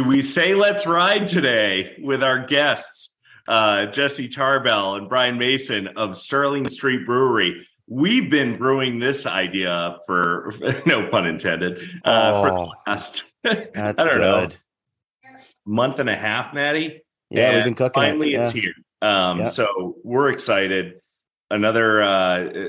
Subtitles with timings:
[0.00, 5.88] Do we say let's ride today with our guests, uh, Jesse Tarbell and Brian Mason
[5.88, 7.66] of Sterling Street Brewery?
[7.86, 10.54] We've been brewing this idea for
[10.86, 14.48] no pun intended uh, Oh, for the last That's I don't know
[15.66, 17.02] month and a half, Maddie.
[17.28, 18.02] Yeah, we've been cooking.
[18.02, 18.40] Finally, it.
[18.40, 18.72] it's here.
[19.02, 19.44] Um, Yeah.
[19.44, 20.94] So we're excited.
[21.50, 22.68] Another uh,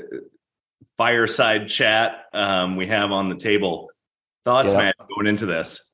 [0.98, 3.88] fireside chat um, we have on the table.
[4.44, 4.78] Thoughts, Yeah.
[4.78, 5.88] Matt, going into this?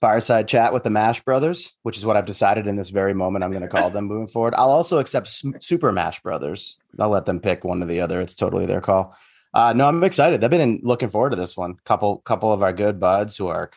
[0.00, 3.44] Fireside chat with the Mash Brothers, which is what I've decided in this very moment.
[3.44, 4.54] I'm going to call them moving forward.
[4.56, 5.28] I'll also accept
[5.60, 6.78] Super Mash Brothers.
[6.98, 8.20] I'll let them pick one or the other.
[8.20, 9.16] It's totally their call.
[9.54, 10.44] Uh, no, I'm excited.
[10.44, 11.74] I've been looking forward to this one.
[11.84, 13.70] Couple, couple of our good buds who are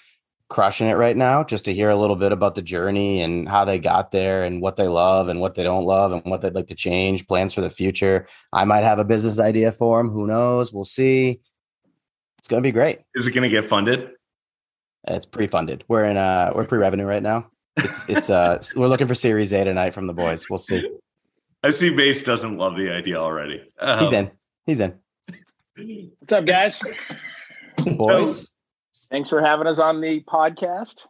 [0.49, 1.43] crushing it right now.
[1.43, 4.61] Just to hear a little bit about the journey and how they got there, and
[4.61, 7.25] what they love and what they don't love, and what they'd like to change.
[7.25, 8.27] Plans for the future.
[8.53, 10.11] I might have a business idea for them.
[10.11, 10.71] Who knows?
[10.71, 11.39] We'll see.
[12.37, 12.99] It's going to be great.
[13.15, 14.09] Is it going to get funded?
[15.07, 15.83] It's pre-funded.
[15.87, 17.47] We're in uh we're pre-revenue right now.
[17.77, 20.49] It's it's uh we're looking for Series A tonight from the boys.
[20.49, 20.87] We'll see.
[21.63, 23.61] I see Base doesn't love the idea already.
[23.79, 24.31] Um, He's in.
[24.65, 24.95] He's in.
[26.19, 26.81] What's up, guys?
[27.97, 28.49] Boys,
[29.09, 31.05] Thanks for having us on the podcast.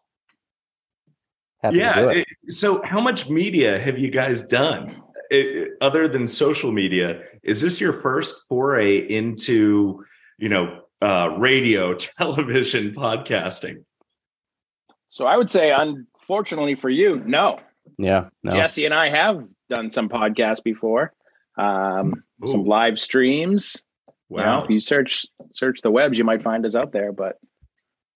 [1.61, 1.93] happy to yeah.
[1.95, 2.17] do it.
[2.19, 7.21] it- so, how much media have you guys done It- other than social media?
[7.43, 10.03] Is this your first foray into,
[10.37, 13.83] you know, uh, radio, television, podcasting?
[15.09, 17.59] So I would say, unfortunately for you, no.
[17.97, 18.29] Yeah.
[18.43, 18.53] No.
[18.53, 21.13] Jesse and I have done some podcasts before,
[21.57, 23.83] um, some live streams.
[24.29, 24.63] You know, Wow.
[24.63, 27.11] if you search search the webs, you might find us out there.
[27.11, 27.37] But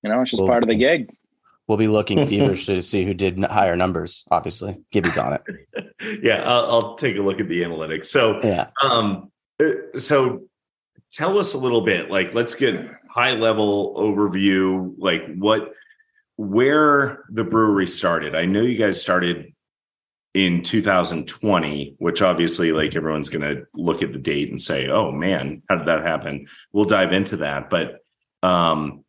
[0.02, 1.10] you know, it's just Well, part of the gig.
[1.68, 4.24] We'll be looking feverishly to see who did higher numbers.
[4.32, 5.42] Obviously, Gibby's on it.
[6.24, 8.06] yeah, I'll, I'll take a look at the analytics.
[8.06, 8.68] So, Yeah.
[8.82, 9.30] um,
[9.62, 10.44] uh, so
[11.16, 12.12] tell us a little bit.
[12.12, 12.76] Like, let's get
[13.10, 14.94] high level overview.
[14.98, 15.74] Like, what,
[16.36, 18.36] where the brewery started.
[18.36, 19.54] I know you guys started
[20.34, 25.12] in 2020, which obviously, like, everyone's going to look at the date and say, "Oh
[25.12, 28.00] man, how did that happen?" We'll dive into that, but
[28.44, 29.06] um,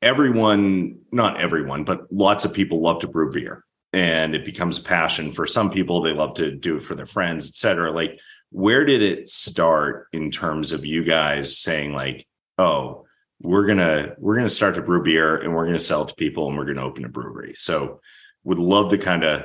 [0.00, 4.82] everyone, not everyone, but lots of people love to brew beer and it becomes a
[4.82, 8.18] passion for some people they love to do it for their friends etc like
[8.50, 12.26] where did it start in terms of you guys saying like
[12.58, 13.04] oh
[13.42, 16.48] we're gonna we're gonna start to brew beer and we're gonna sell it to people
[16.48, 18.00] and we're gonna open a brewery so
[18.44, 19.42] would love to kind of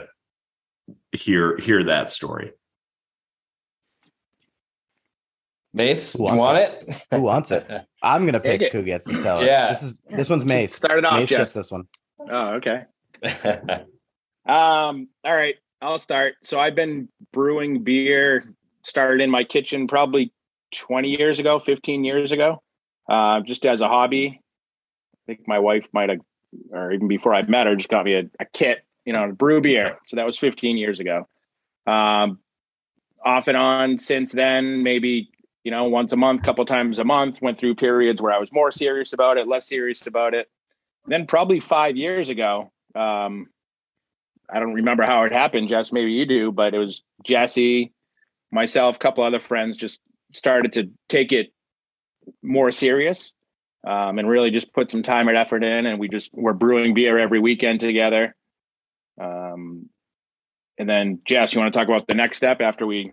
[1.12, 2.51] hear hear that story
[5.73, 7.03] Mace, Who you wants want it?
[7.12, 7.66] Who wants it?
[8.03, 8.72] I'm gonna pick Take it.
[8.73, 9.45] who gets to tell it.
[9.45, 9.69] Yeah.
[9.69, 10.75] This is this one's Mace.
[10.75, 11.39] Start it off, Mace Jeff.
[11.39, 11.85] gets this one.
[12.19, 12.83] Oh, okay.
[14.44, 16.33] Um, all right, I'll start.
[16.44, 18.53] So I've been brewing beer,
[18.84, 20.31] started in my kitchen probably
[20.72, 22.62] 20 years ago, 15 years ago,
[23.09, 24.42] uh, just as a hobby.
[24.42, 26.19] I think my wife might have,
[26.72, 29.34] or even before I met her, just got me a, a kit, you know, to
[29.34, 29.97] brew beer.
[30.08, 31.28] So that was 15 years ago.
[31.86, 32.40] Um,
[33.24, 35.30] off and on since then, maybe,
[35.63, 38.52] you know, once a month, couple times a month, went through periods where I was
[38.52, 40.50] more serious about it, less serious about it.
[41.06, 43.48] Then probably five years ago, um,
[44.50, 45.92] I don't remember how it happened, Jess.
[45.92, 47.94] Maybe you do, but it was Jesse,
[48.51, 50.00] myself, a couple other friends just
[50.34, 51.51] started to take it
[52.44, 53.34] more serious
[53.88, 55.85] um, and really just put some time and effort in.
[55.85, 58.35] And we just were brewing beer every weekend together.
[59.19, 59.89] Um,
[60.78, 63.12] and then, Jess, you want to talk about the next step after we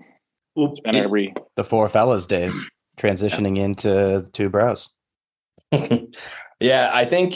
[0.54, 2.66] well spend it- every The four fellas days
[2.96, 4.90] transitioning into two bros.
[6.60, 7.34] yeah, I think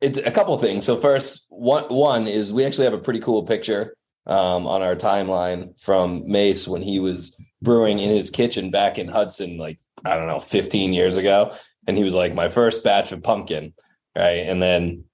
[0.00, 0.84] it's a couple things.
[0.84, 3.94] So first, one one is we actually have a pretty cool picture
[4.26, 9.08] um, on our timeline from Mace when he was brewing in his kitchen back in
[9.08, 11.54] Hudson, like I don't know, 15 years ago,
[11.86, 13.74] and he was like my first batch of pumpkin,
[14.16, 14.46] right?
[14.46, 15.04] And then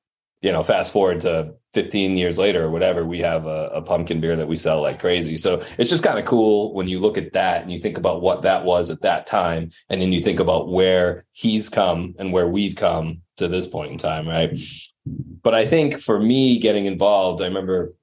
[0.41, 4.21] you know, fast forward to 15 years later or whatever, we have a, a pumpkin
[4.21, 5.37] beer that we sell like crazy.
[5.37, 8.23] So it's just kind of cool when you look at that and you think about
[8.23, 9.71] what that was at that time.
[9.91, 13.93] And then you think about where he's come and where we've come to this point
[13.93, 14.29] in time.
[14.29, 14.59] Right.
[15.43, 17.95] But I think for me getting involved, I remember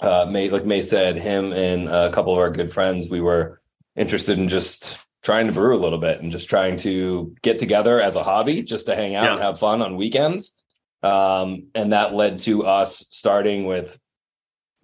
[0.00, 3.60] uh, May, like May said, him and a couple of our good friends, we were
[3.96, 8.00] interested in just trying to brew a little bit and just trying to get together
[8.00, 9.32] as a hobby, just to hang out Yeah.
[9.34, 10.54] and have fun on weekends.
[11.02, 14.00] Um, and that led to us starting with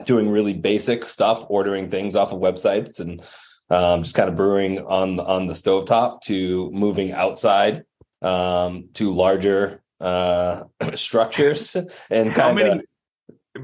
[0.05, 3.23] doing really basic stuff, ordering things off of websites and
[3.71, 7.85] um, just kind of brewing on on the stovetop to moving outside
[8.23, 10.65] um, to larger uh,
[10.95, 11.77] structures
[12.11, 12.83] and kind of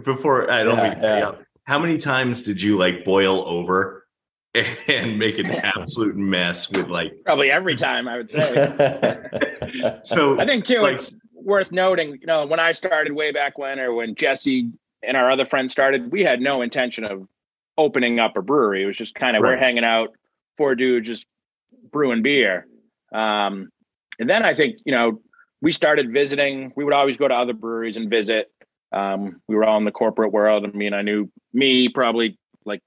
[0.05, 1.33] before i don't Yeah, mean to yeah.
[1.65, 4.07] how many times did you like boil over
[4.89, 5.47] and make an
[5.77, 10.01] absolute mess with like Probably every time I would say.
[10.05, 13.59] so I think too, like- it's worth noting, you know, when I started way back
[13.59, 14.71] when, or when Jesse
[15.03, 17.29] and our other friends started, we had no intention of
[17.79, 18.83] opening up a brewery.
[18.83, 20.11] It was just kind of we're hanging out,
[20.59, 21.27] four dudes just
[21.93, 22.67] brewing beer.
[23.13, 23.71] Um,
[24.19, 25.21] and then I think, you know,
[25.63, 26.73] we started visiting.
[26.77, 28.51] We would always go to other breweries and visit.
[28.93, 30.65] Um, we were all in the corporate world.
[30.65, 32.83] I mean, I knew me probably like,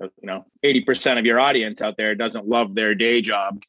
[0.00, 3.62] you know, 80% of your audience out there doesn't love their day job.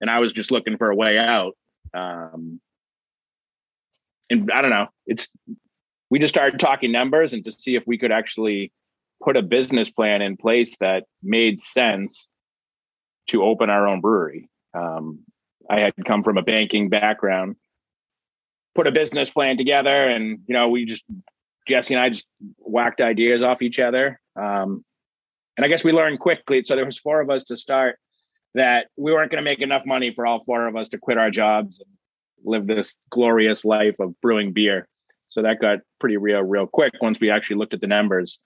[0.00, 1.56] And I was just looking for a way out.
[1.94, 2.60] Um,
[4.28, 5.30] and I don't know, it's,
[6.10, 8.72] we just started talking numbers and to see if we could actually
[9.22, 12.28] put a business plan in place that made sense
[13.28, 14.48] to open our own brewery.
[14.74, 15.20] Um,
[15.68, 17.56] I had come from a banking background,
[18.76, 21.04] put a business plan together, and you know, we just
[21.66, 22.26] Jesse and I just
[22.58, 24.20] whacked ideas off each other.
[24.36, 24.84] Um,
[25.56, 26.62] and I guess we learned quickly.
[26.62, 27.98] So there was four of us to start
[28.54, 31.18] that we weren't going to make enough money for all four of us to quit
[31.18, 31.88] our jobs and
[32.44, 34.86] live this glorious life of brewing beer.
[35.28, 38.38] So that got pretty real, real quick once we actually looked at the numbers.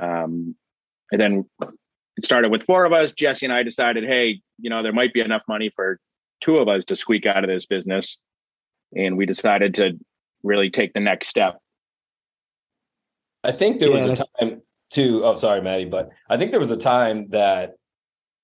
[0.00, 0.56] Um,
[1.12, 1.44] and then
[2.16, 3.12] it started with four of us.
[3.12, 5.98] Jesse and I decided, hey, you know, there might be enough money for
[6.40, 8.18] two of us to squeak out of this business.
[8.94, 9.98] And we decided to
[10.42, 11.58] really take the next step.
[13.42, 15.22] I think there was a time too.
[15.24, 17.74] Oh, sorry, Maddie, but I think there was a time that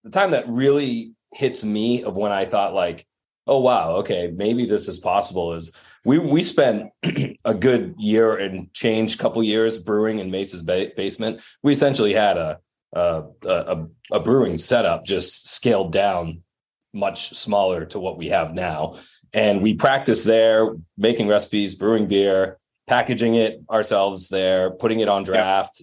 [0.05, 3.07] the time that really hits me of when I thought like,
[3.47, 5.55] oh wow, okay, maybe this is possible.
[5.55, 5.75] Is
[6.05, 6.91] we we spent
[7.45, 11.41] a good year and change, couple years brewing in Mace's ba- basement.
[11.63, 12.59] We essentially had a
[12.93, 16.43] a, a a brewing setup just scaled down
[16.93, 18.97] much smaller to what we have now.
[19.33, 25.23] And we practiced there making recipes brewing beer packaging it ourselves there putting it on
[25.23, 25.83] draft.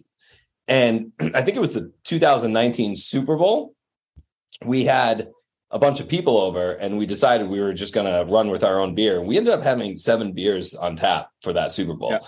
[0.68, 3.74] And i think it was the 2019 super bowl
[4.66, 5.30] we had
[5.72, 8.64] a bunch of people over and we decided we were just going to run with
[8.64, 9.22] our own beer.
[9.22, 12.12] We ended up having seven beers on tap for that super bowl.
[12.12, 12.20] Yeah.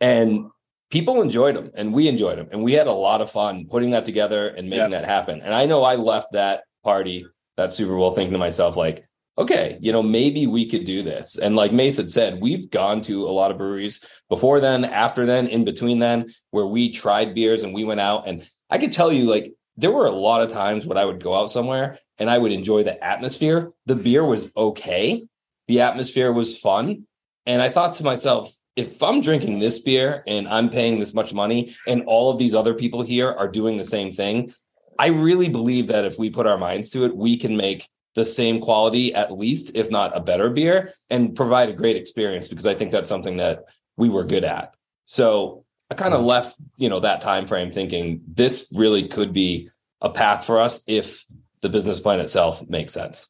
[0.00, 0.46] and
[0.90, 3.90] people enjoyed them and we enjoyed them and we had a lot of fun putting
[3.90, 5.40] that together and making that happen.
[5.40, 7.26] And i know i left that party
[7.60, 11.36] that super bowl thinking to myself like okay you know maybe we could do this.
[11.36, 15.26] And like mace had said we've gone to a lot of breweries before then after
[15.26, 18.26] then in between then where we tried beers and we went out.
[18.26, 21.22] And i could tell you like there were a lot of times when i would
[21.22, 23.72] go out somewhere and i would enjoy the atmosphere.
[23.86, 25.26] The beer was okay.
[25.68, 27.06] The atmosphere was fun.
[27.44, 31.34] And i thought to myself if I'm drinking this beer and I'm paying this much
[31.34, 34.54] money and all of these other people here are doing the same thing,
[35.00, 38.24] I really believe that if we put our minds to it, we can make the
[38.24, 42.66] same quality, at least, if not a better beer, and provide a great experience because
[42.66, 43.64] I think that's something that
[43.96, 44.74] we were good at.
[45.06, 46.26] So I kind of mm.
[46.26, 49.70] left, you know, that time frame thinking this really could be
[50.02, 51.24] a path for us if
[51.62, 53.26] the business plan itself makes sense.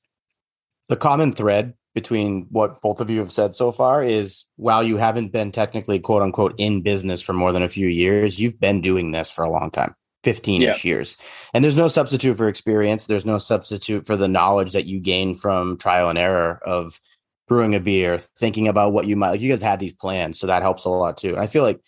[0.89, 4.97] The common thread between what both of you have said so far is while you
[4.97, 8.81] haven't been technically quote unquote in business for more than a few years, you've been
[8.81, 9.95] doing this for a long time.
[10.25, 11.17] 15 ish years.
[11.55, 13.07] And there's no substitute for experience.
[13.07, 17.01] There's no substitute for the knowledge that you gain from trial and error of
[17.49, 19.41] brewing a beer, thinking about what you might like.
[19.41, 21.31] You guys had these plans, so that helps a lot too.
[21.31, 21.81] And I feel like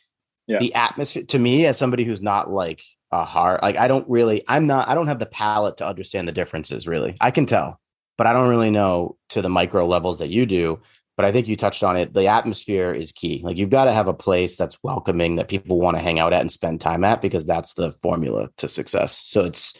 [0.48, 0.58] Yeah.
[0.58, 4.42] the atmosphere to me, as somebody who's not like a hard, like I don't really,
[4.48, 7.14] I'm not, I don't have the palate to understand the differences really.
[7.20, 7.78] I can tell,
[8.18, 10.80] but I don't really know to the micro levels that you do.
[11.16, 12.14] But I think you touched on it.
[12.14, 13.40] The atmosphere is key.
[13.44, 16.32] Like you've got to have a place that's welcoming that people want to hang out
[16.32, 19.22] at and spend time at because that's the formula to success.
[19.24, 19.74] So it's,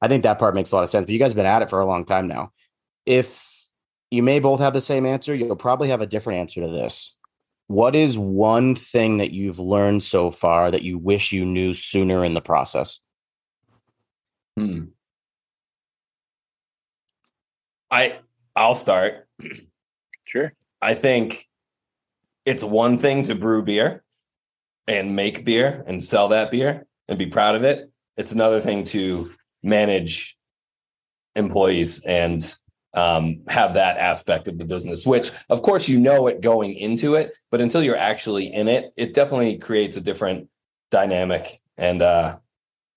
[0.00, 1.04] I think that part makes a lot of sense.
[1.04, 2.52] But you guys have been at it for a long time now.
[3.04, 3.46] If
[4.10, 7.14] you may both have the same answer, you'll probably have a different answer to this.
[7.66, 12.24] What is one thing that you've learned so far that you wish you knew sooner
[12.24, 12.98] in the process?
[14.56, 14.86] Hmm.
[17.90, 18.18] I
[18.56, 19.28] I'll start.
[20.24, 20.52] Sure.
[20.82, 21.46] I think
[22.44, 24.02] it's one thing to brew beer
[24.86, 27.90] and make beer and sell that beer and be proud of it.
[28.16, 29.30] It's another thing to
[29.62, 30.36] manage
[31.36, 32.54] employees and
[32.94, 37.14] um, have that aspect of the business, which of course you know it going into
[37.14, 40.48] it, but until you're actually in it, it definitely creates a different
[40.90, 41.60] dynamic.
[41.78, 42.38] And uh,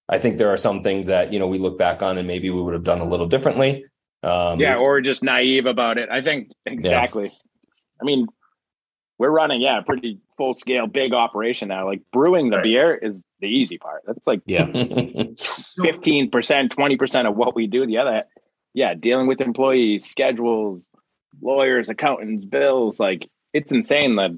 [0.09, 2.49] I think there are some things that you know we look back on and maybe
[2.49, 3.85] we would have done a little differently.
[4.23, 6.09] Um, yeah, or just naive about it.
[6.09, 7.31] I think exactly.
[8.01, 8.27] I mean,
[9.19, 11.85] we're running, yeah, a pretty full scale, big operation now.
[11.85, 12.63] Like brewing the Right.
[12.63, 14.03] beer is the easy part.
[14.05, 14.65] That's like Yeah.
[14.67, 17.85] 15%, 20% of what we do.
[17.85, 18.23] The other,
[18.73, 20.81] yeah, dealing with employees, schedules,
[21.41, 22.99] lawyers, accountants, bills.
[22.99, 24.31] Like it's insane that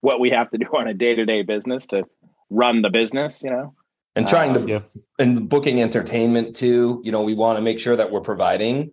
[0.00, 2.04] what we have to do on a day to day business to
[2.48, 3.74] run the business, you know?
[4.16, 4.80] and trying Um, to Yeah.
[5.18, 7.00] and booking entertainment too.
[7.04, 8.92] You know, we want to make sure that we're providing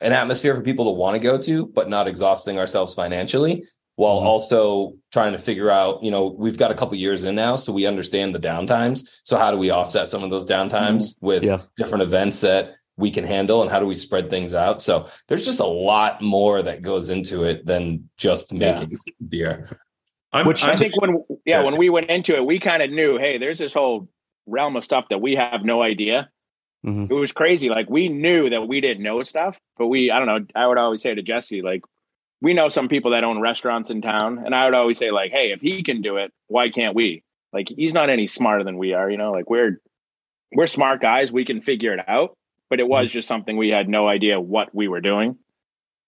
[0.00, 3.64] an atmosphere for people to want to go to, but not exhausting ourselves financially,
[3.96, 4.24] while Mhm.
[4.24, 6.02] also trying to figure out.
[6.02, 9.06] You know, we've got a couple years in now, so we understand the downtimes.
[9.24, 11.60] So how do we offset some of those downtimes with Yeah.
[11.76, 14.80] different events that we can handle, and how do we spread things out?
[14.82, 18.74] So there's just a lot more that goes into it than just Yeah.
[18.80, 19.80] making beer.
[20.32, 21.66] I'm, Which I'm- I think when yeah, Yes.
[21.66, 24.08] when we went into it, we kind of knew, hey, there's this whole
[24.46, 26.28] realm of stuff that we have no idea.
[26.84, 27.10] Mhm.
[27.10, 27.68] It was crazy.
[27.68, 30.46] Like we knew that we didn't know stuff, but we I don't know.
[30.54, 31.82] I would always say to Jesse, like,
[32.40, 35.30] we know some people that own restaurants in town, and I would always say, like,
[35.30, 37.22] hey, if he can do it, why can't we?
[37.52, 39.80] Like he's not any smarter than we are, you know, like we're
[40.52, 42.36] we're smart guys, we can figure it out.
[42.70, 45.36] But it was just something we had no idea what we were doing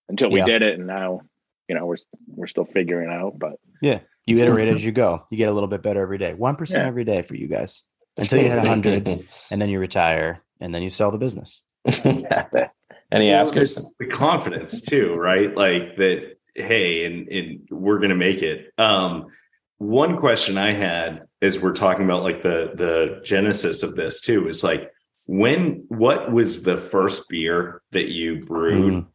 [0.09, 0.47] until we Yeah.
[0.47, 1.21] did it, and now,
[1.69, 1.97] you know, we're
[2.29, 3.39] we're still figuring it out.
[3.39, 5.25] But yeah, You iterate as you go.
[5.31, 6.33] You get a little bit better every day.
[6.33, 6.87] 1% Yeah.
[6.87, 7.83] every day for you guys
[8.17, 9.07] until you hit 100
[9.51, 11.63] and then you retire and then you sell the business.
[12.05, 13.75] Any Well, askers?
[13.75, 15.55] there's the confidence too, right?
[15.55, 18.73] Like that, hey, and, and we're gonna make it.
[18.79, 19.27] Um,
[19.79, 24.49] one question I had as we're talking about like the the genesis of this too
[24.49, 24.91] is like
[25.27, 29.07] when what was the first beer that you brewed Mhm.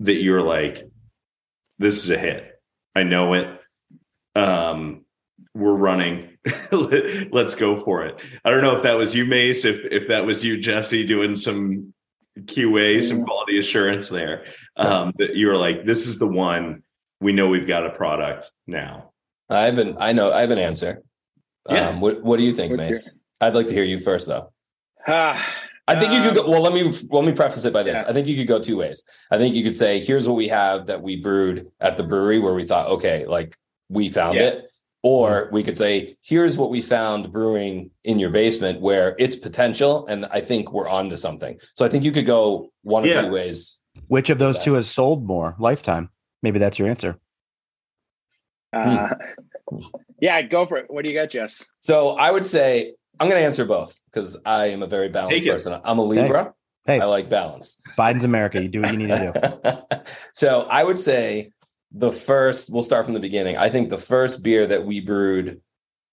[0.00, 0.84] that you're like,
[1.78, 2.60] this is a hit.
[2.94, 3.48] I know it.
[4.34, 5.01] Um,
[5.54, 6.30] we're running.
[7.30, 8.20] Let's go for it.
[8.44, 11.36] I don't know if that was you, Mace, if if that was you, Jesse, doing
[11.36, 11.92] some
[12.40, 14.44] QA, some quality assurance there.
[14.76, 16.82] Um, that you were like, this is the one.
[17.20, 19.10] We know we've got a product now.
[19.50, 21.02] I have an I know I have an answer.
[21.70, 21.90] Yeah.
[21.90, 23.18] Um, what what do you think, Mace?
[23.40, 24.52] I'd like to hear you first though.
[25.06, 25.54] ah,
[25.86, 28.02] I think you could Um, go well let me let me preface it by this.
[28.02, 28.08] Yeah.
[28.08, 29.04] I think you could go two ways.
[29.30, 32.38] I think you could say here's what we have that we brewed at the brewery
[32.40, 33.56] where we thought okay, like
[33.88, 34.42] we found Yeah.
[34.48, 34.71] it.
[35.02, 40.06] Or we could say here's what we found brewing in your basement where it's potential
[40.06, 41.58] and I think we're on to something.
[41.76, 43.18] So I think you could go one Yeah.
[43.18, 43.80] of two ways.
[44.06, 45.56] Which of those two has sold more?
[45.58, 46.10] Lifetime.
[46.42, 47.18] Maybe that's your answer.
[48.72, 49.08] Uh,
[50.20, 50.86] yeah, go for it.
[50.88, 51.62] What do you got, Jess?
[51.80, 55.44] So I would say I'm going to answer both because I am a very balanced
[55.44, 55.80] person.
[55.84, 56.54] I'm a Libra.
[56.86, 57.00] Hey.
[57.00, 57.80] I like balance.
[57.96, 58.60] Biden's America.
[58.60, 59.32] You do what you need to
[59.62, 59.96] do.
[60.34, 61.52] so I would say
[61.92, 63.56] the first, we'll start from the beginning.
[63.56, 65.60] I think the first beer that we brewed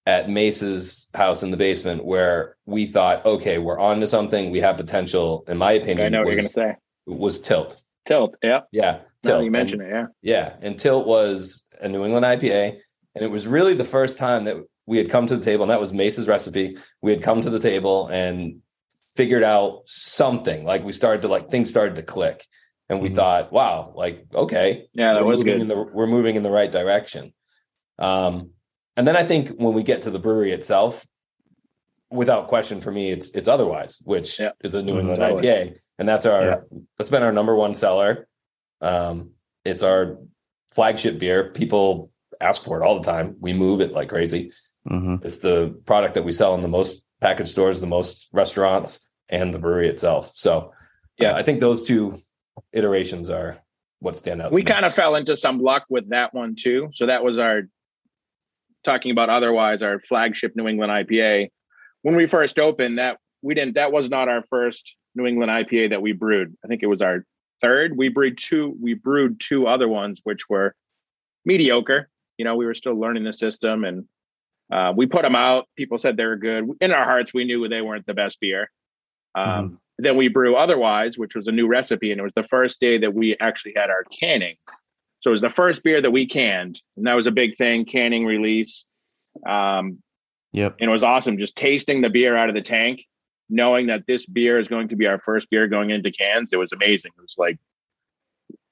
[0.06, 4.60] at Mace's house in the basement, where we thought, okay, we're on to something, we
[4.60, 6.76] have potential, in my opinion, I know what you're was, gonna say.
[7.06, 7.82] was Tilt.
[8.08, 8.36] Tilt.
[8.42, 8.62] Yeah.
[8.72, 9.00] Yeah.
[9.24, 9.44] Tilt.
[9.44, 10.06] you And- it, yeah.
[10.22, 12.80] yeah, and Tilt was a New England IPA,
[13.16, 15.70] and it was really the first time that we had come to the table, and
[15.72, 16.78] that was Mace's recipe.
[17.02, 18.62] We had come to the table and
[19.16, 20.64] figured out something.
[20.66, 22.44] Like we started to like things started to click,
[22.90, 23.16] and we Mhm.
[23.16, 25.62] thought, "Wow, like okay, Yeah, that was moving good.
[25.62, 27.34] In the, we're moving in the right direction."
[28.00, 28.52] Um,
[28.98, 31.06] and then I think when we get to the brewery itself,
[32.10, 34.52] without question, for me, it's it's otherwise, which Yeah.
[34.64, 35.00] is a New Mhm.
[35.02, 35.48] England Totally.
[35.48, 36.60] IPA, and that's our Yeah.
[36.98, 38.28] that's been our number one seller.
[38.82, 39.32] Um,
[39.66, 40.18] it's our
[40.72, 41.52] flagship beer.
[41.52, 43.36] People ask for it all the time.
[43.40, 44.52] We move it like crazy.
[44.88, 49.10] hmm It's the product that we sell in the most package stores, the most restaurants,
[49.28, 50.32] and the brewery itself.
[50.36, 50.72] So,
[51.18, 51.36] yeah, Yeah.
[51.36, 52.22] I think those two
[52.74, 53.58] iterations are
[54.00, 54.52] what stand out.
[54.52, 56.90] We kind of fell into some luck with that one too.
[56.94, 57.64] So that was our
[58.86, 61.50] talking about otherwise our flagship New England IPA.
[62.02, 65.90] When we first opened, that we didn't that was not our first New England IPA
[65.90, 66.56] that we brewed.
[66.64, 67.26] I think it was our
[67.62, 67.98] third.
[67.98, 70.76] We brewed two, we brewed two other ones which were
[71.46, 72.10] mediocre.
[72.38, 74.06] You know, we were still learning the system and
[74.72, 75.68] uh, we put them out.
[75.76, 76.70] People said they were good.
[76.80, 78.72] In our hearts, we knew they weren't the best beer.
[79.36, 82.80] Um, Then we brew otherwise, which was a new recipe, and it was the first
[82.80, 84.56] day that we actually had our canning.
[85.20, 87.84] So it was the first beer that we canned, and that was a big thing.
[87.86, 88.86] Canning release,
[89.46, 90.02] um,
[90.54, 90.78] Yep.
[90.80, 91.38] and it was awesome.
[91.38, 93.06] Just tasting the beer out of the tank,
[93.50, 96.52] knowing that this beer is going to be our first beer going into cans.
[96.54, 97.12] It was amazing.
[97.18, 97.58] It was like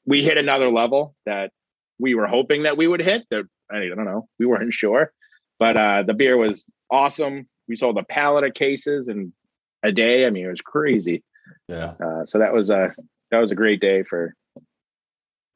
[0.06, 1.52] we hit another level that
[2.00, 3.26] we were hoping that we would hit.
[3.32, 5.12] That I don't know, we weren't sure,
[5.60, 7.50] but uh, the beer was awesome.
[7.68, 9.34] We sold a pallet of cases in
[9.84, 10.26] a day.
[10.26, 11.24] I mean, it was crazy.
[11.68, 11.94] yeah.
[12.04, 12.94] Uh, so that was a
[13.32, 14.34] that was a great day for.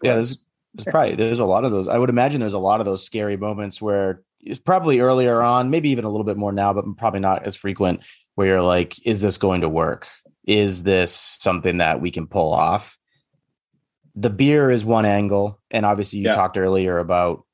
[0.03, 0.37] Yeah, there's,
[0.73, 1.87] there's probably there's a lot of those.
[1.87, 5.69] I would imagine there's a lot of those scary moments where it's probably earlier on,
[5.69, 8.03] maybe even a little bit more now, but probably not as frequent.
[8.35, 10.07] Where you're like, is this going to work?
[10.47, 12.97] Is this something that we can pull off?
[14.15, 16.35] The beer is one angle, and obviously you Yeah.
[16.35, 17.45] talked earlier about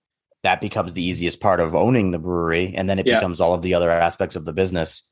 [0.44, 3.18] that becomes the easiest part of owning the brewery, and then it Yeah.
[3.20, 5.04] becomes all of the other aspects of the business.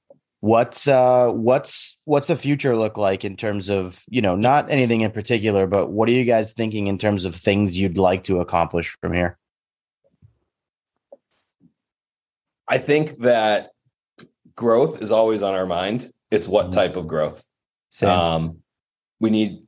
[0.45, 5.01] What's uh what's what's the future look like in terms of, you know, not anything
[5.01, 8.41] in particular, but what are you guys thinking in terms of things you'd like to
[8.41, 9.39] accomplish from here?
[12.67, 13.71] I think that
[14.55, 16.11] growth is always on our mind.
[16.29, 16.73] It's what Mhm.
[16.73, 17.49] type of growth.
[17.89, 18.09] Same.
[18.09, 18.57] Um,
[19.19, 19.63] we need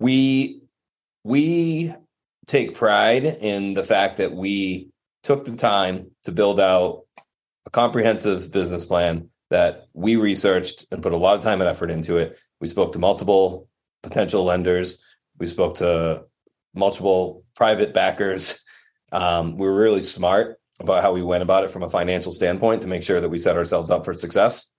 [0.00, 0.60] we
[1.24, 1.94] we
[2.44, 4.90] take pride in the fact that we
[5.22, 7.06] took the time to build out
[7.64, 11.90] a comprehensive business plan that we researched and put a lot of time and effort
[11.90, 12.38] into it.
[12.60, 13.68] We spoke to multiple
[14.02, 15.02] potential lenders.
[15.38, 16.24] We spoke to
[16.74, 18.62] multiple private backers.
[19.10, 22.82] Um, we were really smart about how we went about it from a financial standpoint
[22.82, 24.70] to make sure that we set ourselves up for success.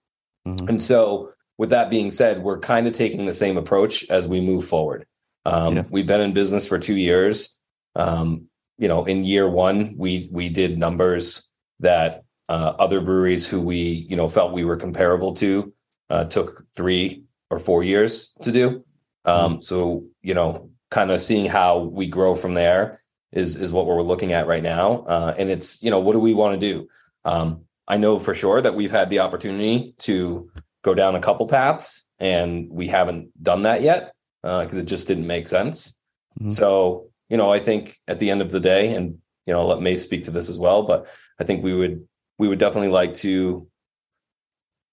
[0.48, 0.70] Mhm.
[0.70, 4.40] And so, with that being said, we're kind of taking the same approach as we
[4.40, 5.06] move forward.
[5.46, 5.84] Um, Yeah.
[5.90, 7.58] We've been in business for two years.
[7.96, 8.46] Um,
[8.78, 11.50] you know, in year one, we we did numbers
[11.82, 13.78] that uh, other breweries who we
[14.10, 15.72] you know felt we were comparable to
[16.10, 18.84] uh, took three or four years to do.
[19.26, 23.00] Um, So you know, kind of seeing how we grow from there
[23.32, 25.06] is is what we're looking at right now.
[25.08, 26.88] Uh, and it's you know, what do we want to do?
[27.24, 30.52] Um, I know for sure that we've had the opportunity to
[30.84, 35.28] go down a couple paths, and we haven't done that yet because it just didn't
[35.28, 36.00] make sense.
[36.42, 36.52] Mhm.
[36.52, 39.68] So you know, I think at the end of the day, and you know, I'll
[39.68, 41.08] let May speak to this as well, but
[41.40, 42.08] I think we would
[42.40, 43.68] we would definitely like to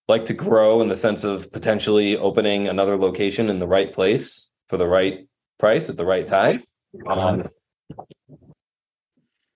[0.09, 4.53] like to grow in the sense of potentially opening another location in the right place
[4.69, 5.27] for the right
[5.59, 6.59] price at the right time.
[7.07, 7.43] Um,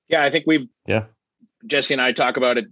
[0.08, 1.04] Yeah, I think we've Yeah.
[1.66, 2.66] Jesse and I talk about it.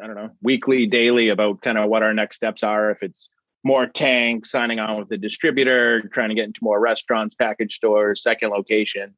[0.00, 2.90] I don't know, weekly, daily about kind of what our next steps are.
[2.90, 3.28] If it's
[3.64, 8.22] more tanks, signing on with the distributor, trying to get into more restaurants, package stores,
[8.22, 9.14] second location,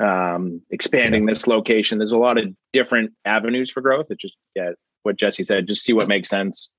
[0.00, 1.98] um, expanding this location.
[1.98, 4.06] There's a lot of different avenues for growth.
[4.10, 4.70] It just yeah,
[5.02, 6.70] what Jesse said, just see what makes sense.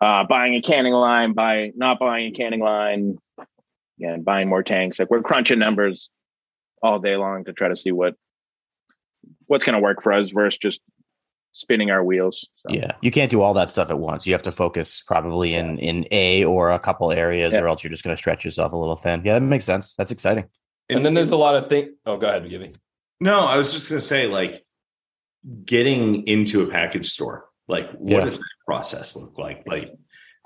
[0.00, 3.18] Uh, buying a canning line, buying not buying a canning line,
[3.96, 4.98] yeah, and buying more tanks.
[4.98, 6.10] Like we're crunching numbers
[6.82, 8.14] all day long to try to see what
[9.46, 10.80] what's going to work for us versus just
[11.52, 12.46] spinning our wheels.
[12.58, 14.26] So, Yeah, you can't do all that stuff at once.
[14.26, 17.60] You have to focus probably in in a or a couple areas, Yeah.
[17.60, 19.22] or else you're just going to stretch yourself a little thin.
[19.24, 19.94] Yeah, that makes sense.
[19.94, 20.44] That's exciting.
[20.88, 21.90] And then there's a lot of things.
[22.04, 22.72] Oh, go ahead, Gibby.
[23.20, 24.64] No, I was just going to say, like,
[25.64, 28.24] getting into a package store, like, what Yeah.
[28.24, 29.64] does that process look like?
[29.66, 29.92] Like,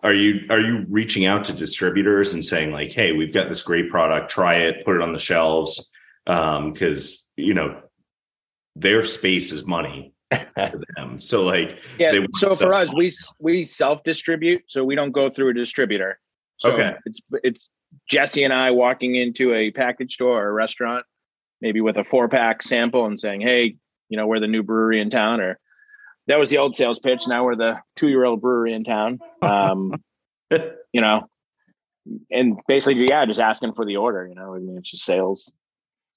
[0.03, 3.63] are you are you reaching out to distributors and saying, like, hey, we've got this
[3.63, 5.91] great product, try it, put it on the shelves,
[6.27, 7.83] um, because you know
[8.77, 11.21] their space is money to them.
[11.21, 12.13] So, like, yeah.
[12.13, 16.19] They So for us, we we self distribute, so we don't go through a distributor.
[16.57, 16.95] So Okay.
[17.05, 17.71] it's it's
[18.09, 21.05] Jesse and I walking into a package store or a restaurant,
[21.61, 23.77] maybe with a four pack sample, and saying, "Hey,
[24.09, 25.59] you know, we're the new brewery in town," or
[26.27, 27.27] that was the old sales pitch.
[27.27, 29.19] Now we're the two year old brewery in town.
[29.43, 29.93] Um,
[30.93, 31.29] you know,
[32.31, 34.27] and basically, yeah, just asking for the order.
[34.27, 35.51] You know, I mean, it's just sales.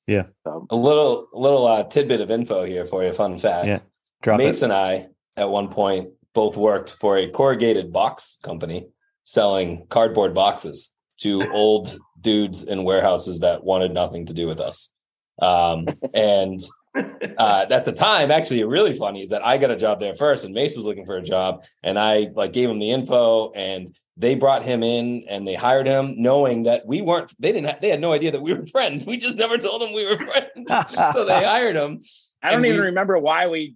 [0.08, 0.24] Yeah.
[0.44, 3.14] So, A little, a little uh, tidbit of info here for you.
[3.14, 3.68] Fun fact.
[3.68, 3.80] Yeah.
[4.22, 4.66] Drop Mace it.
[4.66, 5.08] and I,
[5.38, 8.90] at one point, both worked for a corrugated box company
[9.26, 10.93] selling cardboard boxes
[11.24, 14.90] to old dudes in warehouses that wanted nothing to do with us.
[15.42, 16.60] Um, and
[17.38, 20.46] uh, at the time, actually, really funny is that I got a job there first,
[20.46, 23.96] and Mace was looking for a job, and I like gave him the info, and
[24.16, 27.32] they brought him in and they hired him, knowing that we weren't.
[27.40, 27.70] They didn't.
[27.70, 29.08] Ha- they had no idea that we were friends.
[29.08, 30.70] We just never told them we were friends.
[31.14, 32.04] so they hired him.
[32.44, 33.76] I don't even we- remember why we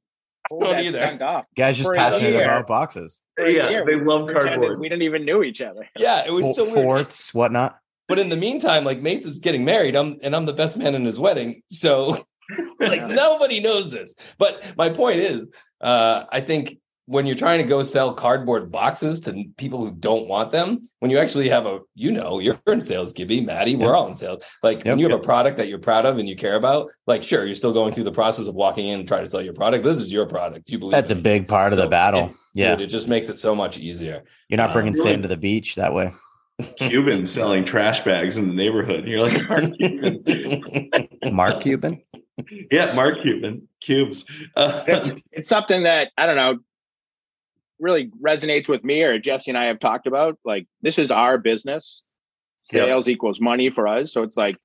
[0.49, 1.23] pulled don't that either.
[1.23, 1.45] off.
[1.55, 4.79] Guys, just for passionate about boxes, yeah, Yeah, they love Pretended cardboard.
[4.79, 5.88] We didn't even know each other.
[5.97, 6.73] Yeah, it was Fo- so weird.
[6.75, 7.79] forts, whatnot.
[8.07, 10.95] But in the meantime, like Mace is getting married, I'm and I'm the best man
[10.95, 11.62] in his wedding.
[11.71, 12.25] So
[12.79, 13.07] like Yeah.
[13.07, 14.15] nobody knows this.
[14.38, 15.49] But my point is,
[15.81, 16.77] uh, I think
[17.10, 21.10] when you're trying to go sell cardboard boxes to people who don't want them, when
[21.10, 24.39] you actually have a, you know, you're in sales, Gibby, Maddie, we're all in sales.
[24.62, 24.98] Like when Yep.
[25.00, 27.56] you have a product that you're proud of and you care about, like sure, you're
[27.56, 29.84] still going through the process of walking in and trying to sell your product.
[29.86, 30.70] This is your product.
[30.70, 32.26] You believe That's a big part of the battle.
[32.30, 34.24] it- yeah, Dude, it just makes it so much easier.
[34.50, 36.12] you're not bringing really- sand to the beach that way.
[36.78, 39.06] Cuban selling trash bags in the neighborhood.
[39.08, 41.08] You're like, Mark Cuban.
[41.32, 42.02] Mark Cuban.
[42.72, 43.67] yeah, Mark Cuban.
[43.82, 44.26] Cubes.
[44.56, 46.58] Uh, It's, it's something that I don't know
[47.80, 50.38] really resonates with me or Jesse and I have talked about.
[50.46, 52.02] Like this is our business.
[52.72, 52.86] Yep.
[52.86, 54.12] Sales equals money for us.
[54.12, 54.58] So it's like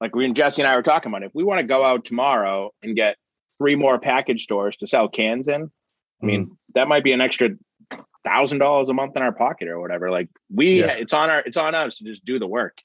[0.00, 2.04] like we and Jesse and I were talking about if we want to go out
[2.04, 3.16] tomorrow and get
[3.58, 5.70] three more package stores to sell cans in,
[6.22, 6.50] I mean, mm.
[6.74, 7.50] that might be an extra
[8.24, 10.10] thousand dollars a month in our pocket or whatever.
[10.10, 10.92] Like we Yeah.
[10.92, 12.78] it's on our it's on us to just do the work.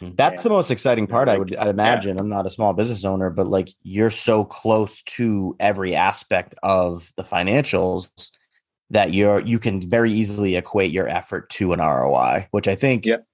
[0.00, 0.16] Mm.
[0.16, 0.48] That's Yeah.
[0.48, 1.28] the most exciting part.
[1.28, 2.18] I would I'd imagine.
[2.18, 7.12] I'm not a small business owner, but like you're so close to every aspect of
[7.16, 8.08] the financials
[8.90, 13.04] that you're you can very easily equate your effort to an ROI, which I think
[13.06, 13.24] Yep.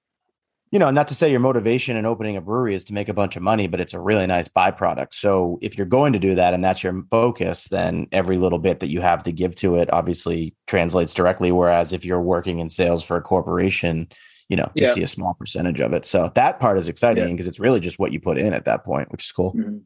[0.71, 3.13] you know, not to say your motivation in opening a brewery is to make a
[3.13, 5.13] bunch of money, but it's a really nice byproduct.
[5.13, 8.79] So if you're going to do that and that's your focus, then every little bit
[8.79, 11.51] that you have to give to it obviously translates directly.
[11.51, 14.07] Whereas if you're working in sales for a corporation,
[14.49, 16.05] you know, you see a small percentage of it.
[16.07, 18.83] So that part is exciting because it's really just what you put in at that
[18.83, 19.53] point, which is cool.
[19.53, 19.81] Mhm.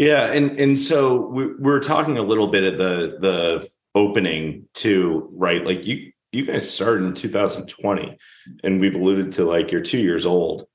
[0.00, 4.66] Yeah, and and so we, we were talking a little bit at the the opening
[4.72, 5.62] too, right?
[5.62, 8.16] Like you you guys started in 2020,
[8.64, 10.66] and we've alluded to like you're two years old,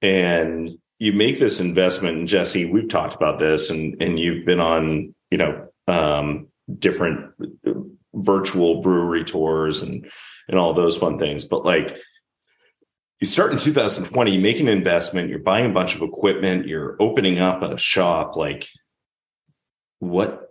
[0.00, 2.18] and you make this investment.
[2.18, 6.46] And Jesse, we've talked about this, and and you've been on you know um,
[6.78, 7.32] different
[8.14, 10.08] virtual brewery tours and
[10.48, 11.96] and all those fun things, but like
[13.20, 16.96] you start in 2020 you make an investment you're buying a bunch of equipment you're
[17.00, 18.68] opening up a shop like
[20.00, 20.48] what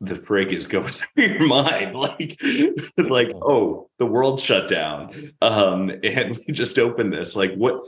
[0.00, 1.94] the frig is going through your mind?
[1.94, 2.40] Like
[2.98, 7.36] like oh the world shut down um and we just opened this.
[7.36, 7.82] Like what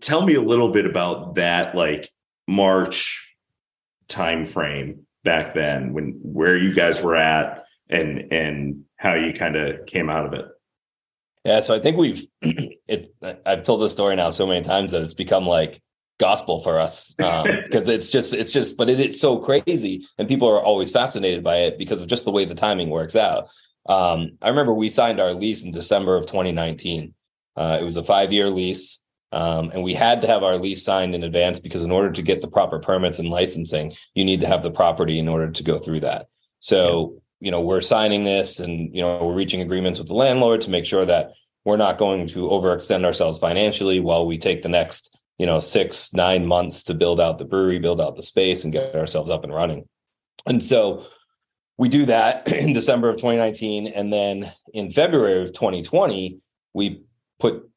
[0.00, 2.08] tell me a little bit about that like
[2.48, 3.34] march
[4.08, 9.56] time frame back then when where you guys were at and and how you kind
[9.56, 10.46] of came out of it
[11.44, 13.14] Yeah, so I think we've it.
[13.44, 15.80] I've told this story now so many times that it's become like
[16.20, 20.48] gospel for us because it's just it's just but it, it's so crazy and people
[20.48, 23.48] are always fascinated by it because of just the way the timing works out.
[23.88, 27.14] Um, I remember we signed our lease in December of 2019.
[27.56, 29.02] Uh, it was a five year lease.
[29.32, 32.22] Um, and we had to have our lease signed in advance because in order to
[32.22, 35.62] get the proper permits and licensing, you need to have the property in order to
[35.62, 36.26] go through that.
[36.58, 40.60] So, you know, we're signing this and, you know, we're reaching agreements with the landlord
[40.62, 41.32] to make sure that
[41.64, 46.14] we're not going to overextend ourselves financially while we take the next, you know, six,
[46.14, 49.42] nine months to build out the brewery, build out the space and get ourselves up
[49.42, 49.88] and running.
[50.46, 51.04] And so
[51.78, 53.88] we do that in December of 2019.
[53.88, 56.38] And then in February of 2020,
[56.74, 57.02] we
[57.40, 57.68] put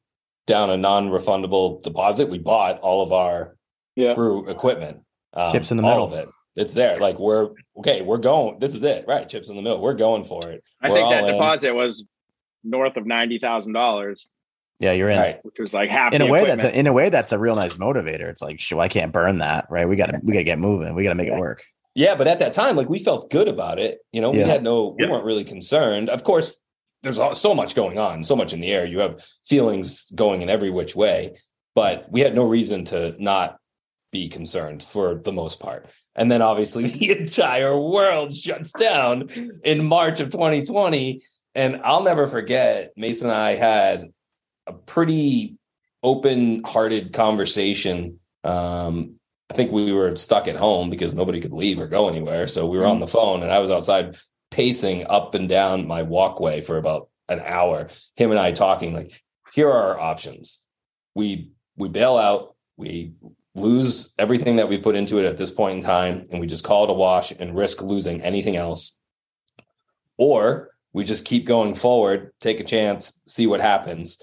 [0.46, 2.28] down a non-refundable deposit.
[2.28, 3.56] We bought all of our
[3.96, 4.14] Yeah.
[4.14, 4.98] brew equipment.
[5.34, 6.06] Um, Chips in the all middle.
[6.06, 6.28] of it.
[6.56, 6.98] It's there.
[6.98, 8.00] Like we're okay.
[8.02, 8.58] We're going.
[8.58, 9.28] This is it, right?
[9.28, 9.80] Chips in the middle.
[9.80, 10.64] We're going for it.
[10.80, 11.32] I We're think that in.
[11.34, 12.08] deposit was
[12.64, 14.28] north of ninety thousand dollars,
[14.80, 15.18] Yeah, you're in.
[15.18, 15.38] Right.
[15.44, 16.12] which was like half.
[16.14, 18.28] In the a way, that's a, in a way that's a real nice motivator.
[18.30, 19.86] It's like, sure, I can't burn that, right?
[19.88, 20.94] We got to we got to get moving.
[20.94, 21.34] We got to make Yeah.
[21.36, 21.64] it work.
[21.94, 23.98] Yeah, but at that time, like we felt good about it.
[24.12, 24.46] You know, we Yeah.
[24.46, 25.10] had no, we Yeah.
[25.10, 26.08] weren't really concerned.
[26.08, 26.56] Of course,
[27.02, 28.84] there's so much going on, so much in the air.
[28.86, 31.36] You have feelings going in every which way,
[31.74, 33.58] but we had no reason to not
[34.10, 35.86] be concerned for the most part.
[36.16, 39.28] And then obviously the entire world shuts down
[39.62, 41.22] in March of 2020.
[41.54, 44.08] And I'll never forget, Mason and I had
[44.66, 45.56] a pretty
[46.02, 48.18] open hearted conversation.
[48.44, 49.14] Um,
[49.50, 52.48] I think we were stuck at home because nobody could leave or go anywhere.
[52.48, 54.16] So we were on the phone and I was outside
[54.50, 57.88] pacing up and down my walkway for about an hour.
[58.16, 60.62] Him and I talking like, here are our options.
[61.14, 63.12] We we bail out, we
[63.56, 66.64] lose everything that we put into it at this point in time, and we just
[66.64, 68.98] call it a wash and risk losing anything else.
[70.18, 74.20] Or we just keep going forward, take a chance, see what happens.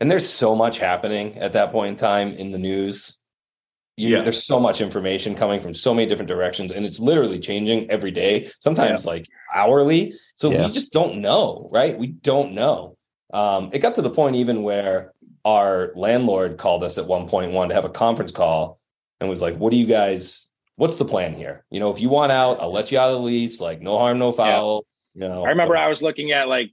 [0.00, 3.22] And there's so much happening at that point in time in the news
[3.96, 4.22] you, Yeah.
[4.22, 8.10] there's so much information coming from so many different directions and it's literally changing every
[8.10, 10.66] day sometimes like hourly so Yeah.
[10.66, 12.96] we just don't know right we don't know
[13.34, 15.12] um, it got to the point even where
[15.44, 18.78] our landlord called us at one point wanted to have a conference call
[19.20, 22.08] and was like what do you guys what's the plan here you know if you
[22.08, 25.20] want out i'll let you out of the lease like no harm no foul you
[25.20, 26.70] know I remember I was looking at like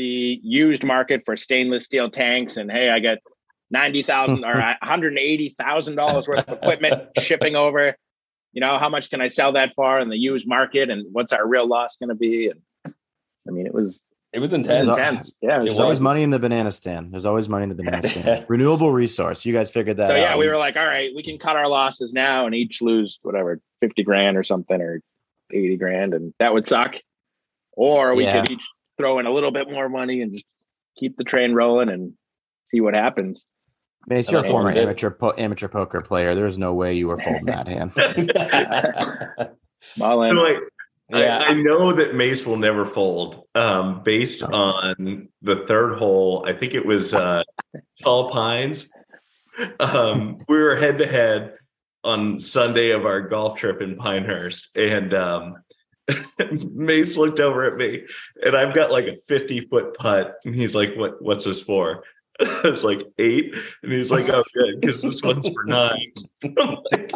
[0.00, 3.18] the used market for stainless steel tanks, and hey, I got
[3.70, 7.94] ninety thousand or one hundred eighty thousand dollars worth of equipment shipping over.
[8.52, 11.34] You know, how much can I sell that for in the used market, and what's
[11.34, 12.48] our real loss going to be?
[12.48, 12.94] And
[13.46, 14.00] I mean, it was
[14.32, 15.34] it was it intense was intense.
[15.40, 16.02] Yeah, it was It There's always was.
[16.04, 17.12] money in the banana stand.
[17.12, 18.46] There's always money in the banana stand.
[18.48, 19.44] Renewable resource.
[19.44, 20.08] You guys figured that out.
[20.08, 20.18] so out.
[20.20, 23.18] yeah, we were like, all right, we can cut our losses now and each lose
[23.22, 25.00] whatever fifty grand or something or
[25.52, 26.94] eighty grand, and that would suck.
[27.72, 28.40] Or we Yeah.
[28.40, 28.62] could each
[28.98, 30.44] throw in a little bit more money and just
[30.98, 32.12] keep the train rolling and
[32.66, 33.46] see what happens.
[34.06, 36.34] Mace, you're a former amateur po- amateur poker player.
[36.34, 37.92] There's no way you were folding that hand.
[40.00, 40.28] All in.
[40.28, 40.58] So like
[41.12, 43.46] yeah I, I know that Mace will never fold.
[43.54, 47.42] Um, based on the third hole, I think it was uh,
[48.02, 48.92] Tall Pines.
[49.78, 51.54] Um, we were head to head
[52.02, 55.56] on Sunday of our golf trip in Pinehurst, and um,
[56.50, 58.04] Mace looked over at me,
[58.44, 61.22] and I've got like a fifty foot putt, and he's like, "What?
[61.22, 62.04] What's this for?"
[62.64, 66.12] I was like eight, and he's like, "Oh, good, because this one's for nine.
[66.92, 67.12] Like,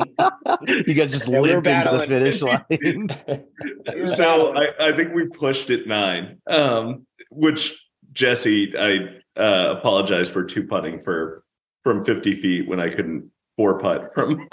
[0.86, 2.42] you guys just Yeah, we were limped into the finish
[3.92, 4.06] line.
[4.06, 7.82] so I, I think we pushed it nine, um, which
[8.12, 11.42] Jesse, I uh, apologize for two putting for
[11.82, 14.46] from 50 feet when I couldn't four putt from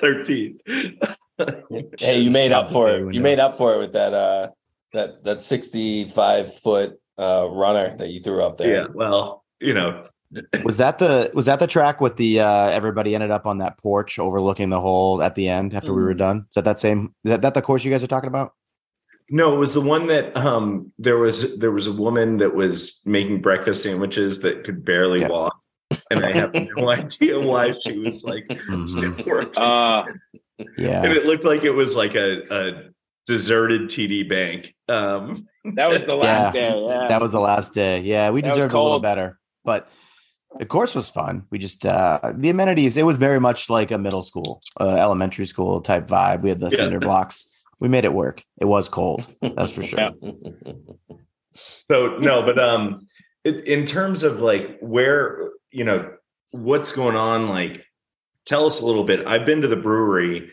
[0.00, 0.58] 13.
[1.98, 3.14] hey, you made up for it.
[3.14, 4.48] You made up for it with that uh
[4.92, 8.82] that that 65 foot uh runner that you threw up there.
[8.82, 10.04] Yeah, well, you know.
[10.64, 13.76] was that the was that the track with the uh everybody ended up on that
[13.78, 15.96] porch overlooking the hole at the end after mm.
[15.96, 16.46] we were done?
[16.48, 18.52] Is that that same is that, that the course you guys are talking about?
[19.30, 23.00] No, it was the one that um there was there was a woman that was
[23.04, 25.28] making breakfast sandwiches that could barely yeah.
[25.28, 25.56] walk.
[26.10, 28.84] And I have no idea why she was like mm-hmm.
[28.84, 29.62] still working.
[29.62, 30.04] Uh,
[30.76, 31.02] yeah.
[31.04, 32.90] And it looked like it was like a, a
[33.26, 34.74] deserted TD bank.
[34.88, 35.46] Um
[35.76, 36.84] that was the last yeah, day.
[36.84, 37.06] Yeah.
[37.06, 38.00] That was the last day.
[38.00, 39.38] Yeah, we that deserved a little better.
[39.70, 39.88] But
[40.58, 41.46] the course was fun.
[41.50, 45.46] We just uh the amenities, it was very much like a middle school, uh, elementary
[45.46, 46.42] school type vibe.
[46.42, 46.78] We had the yeah.
[46.78, 48.44] cinder blocks we made it work.
[48.60, 50.10] It was cold, that's for sure.
[51.84, 53.08] so no, but um,
[53.42, 56.12] it, in terms of like where you know
[56.50, 57.84] what's going on, like
[58.44, 59.26] tell us a little bit.
[59.26, 60.52] I've been to the brewery.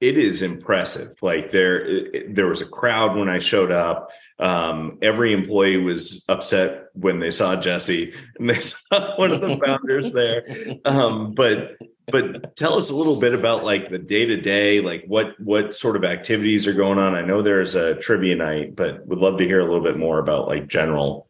[0.00, 1.14] It is impressive.
[1.20, 4.10] Like there, it, there was a crowd when I showed up.
[4.40, 9.60] Um, every employee was upset when they saw Jesse and they saw one of the
[9.64, 10.44] founders there.
[10.84, 11.76] Um, but
[12.10, 15.74] but tell us a little bit about like the day to day, like what what
[15.74, 17.14] sort of activities are going on.
[17.14, 20.18] I know there's a trivia night, but would love to hear a little bit more
[20.18, 21.28] about like general,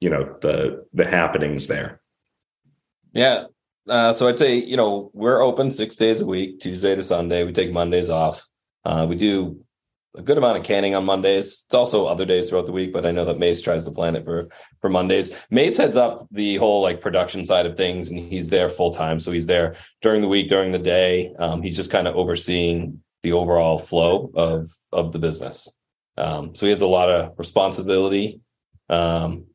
[0.00, 2.00] you know, the the happenings there.
[3.12, 3.44] Yeah.
[3.88, 7.44] Uh, so I'd say you know we're open six days a week, Tuesday to Sunday.
[7.44, 8.46] We take Mondays off.
[8.84, 9.64] Uh, we do
[10.14, 11.64] a good amount of canning on Mondays.
[11.64, 14.16] It's also other days throughout the week, but I know that Mace tries to plan
[14.16, 14.48] it for
[14.80, 15.34] for Mondays.
[15.50, 19.20] Mace heads up the whole like production side of things, and he's there full time.
[19.20, 21.32] So he's there during the week, during the day.
[21.38, 25.78] Um, he's just kind of overseeing the overall flow of of the business.
[26.18, 28.40] Um, so he has a lot of responsibility
[28.90, 29.46] um,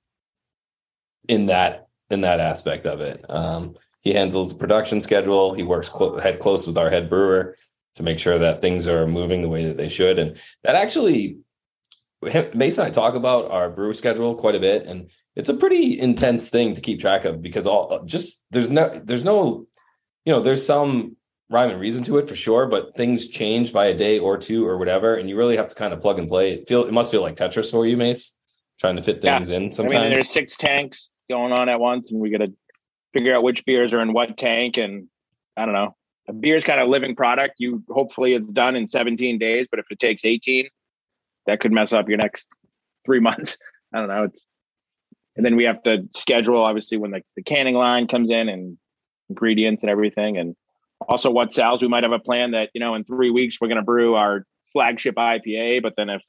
[1.27, 3.23] in that in that aspect of it.
[3.29, 5.53] Um, he handles the production schedule.
[5.53, 7.57] He works clo- head close with our head brewer
[7.97, 10.17] to make sure that things are moving the way that they should.
[10.19, 11.39] And that actually,
[12.21, 15.99] Mason and I talk about our brew schedule quite a bit, and it's a pretty
[15.99, 19.67] intense thing to keep track of because all just there's no there's no
[20.25, 21.15] you know there's some
[21.49, 24.65] rhyme and reason to it for sure, but things change by a day or two
[24.65, 26.53] or whatever, and you really have to kind of plug and play.
[26.53, 28.37] It feel it must feel like Tetris for you, Mace,
[28.79, 29.57] trying to fit things yeah.
[29.57, 29.71] in.
[29.71, 32.53] Sometimes I mean, there's six tanks going on at once, and we got to
[33.13, 35.07] figure out which beers are in what tank, and
[35.55, 35.96] I don't know
[36.29, 37.55] a is kind of living product.
[37.57, 40.67] You hopefully it's done in 17 days, but if it takes 18,
[41.45, 42.47] that could mess up your next
[43.05, 43.57] three months.
[43.93, 44.23] I don't know.
[44.23, 44.45] It's
[45.35, 48.77] and then we have to schedule obviously when the, the canning line comes in and
[49.29, 50.37] ingredients and everything.
[50.37, 50.55] And
[51.07, 51.83] also what sells.
[51.83, 54.45] We might have a plan that, you know, in three weeks we're gonna brew our
[54.73, 56.23] flagship IPA, but then if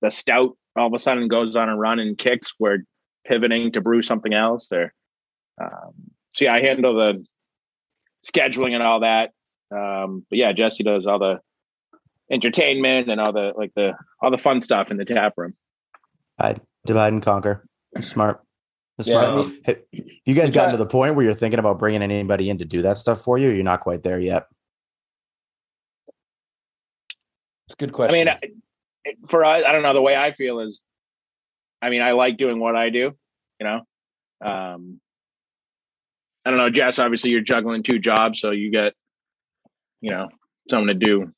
[0.00, 2.78] the stout all of a sudden goes on a run and kicks, we're
[3.26, 4.72] pivoting to brew something else.
[4.72, 4.94] Or
[5.60, 5.92] um,
[6.34, 7.24] so yeah, I handle the
[8.24, 9.30] scheduling and all that.
[9.70, 11.40] Um, but yeah, Jesse does all the
[12.30, 15.54] entertainment and all the like the all the fun stuff in the tap room.
[16.38, 17.66] I divide and conquer.
[18.00, 18.42] Smart.
[19.00, 19.48] smart.
[19.66, 22.58] Yeah, hey, you guys gotten to the point where you're thinking about bringing anybody in
[22.58, 23.50] to do that stuff for you?
[23.50, 24.46] you're not quite there yet.
[27.66, 28.28] It's a good question.
[28.28, 28.62] I mean,
[29.28, 29.92] for us, I don't know.
[29.92, 30.82] The way I feel is,
[31.82, 33.12] I mean, I like doing what I do.
[33.60, 33.80] You know,
[34.40, 35.00] um,
[36.48, 36.98] I don't know, Jess.
[36.98, 38.94] Obviously, you're juggling two jobs, so you get,
[40.00, 40.30] you know,
[40.70, 41.30] something to do.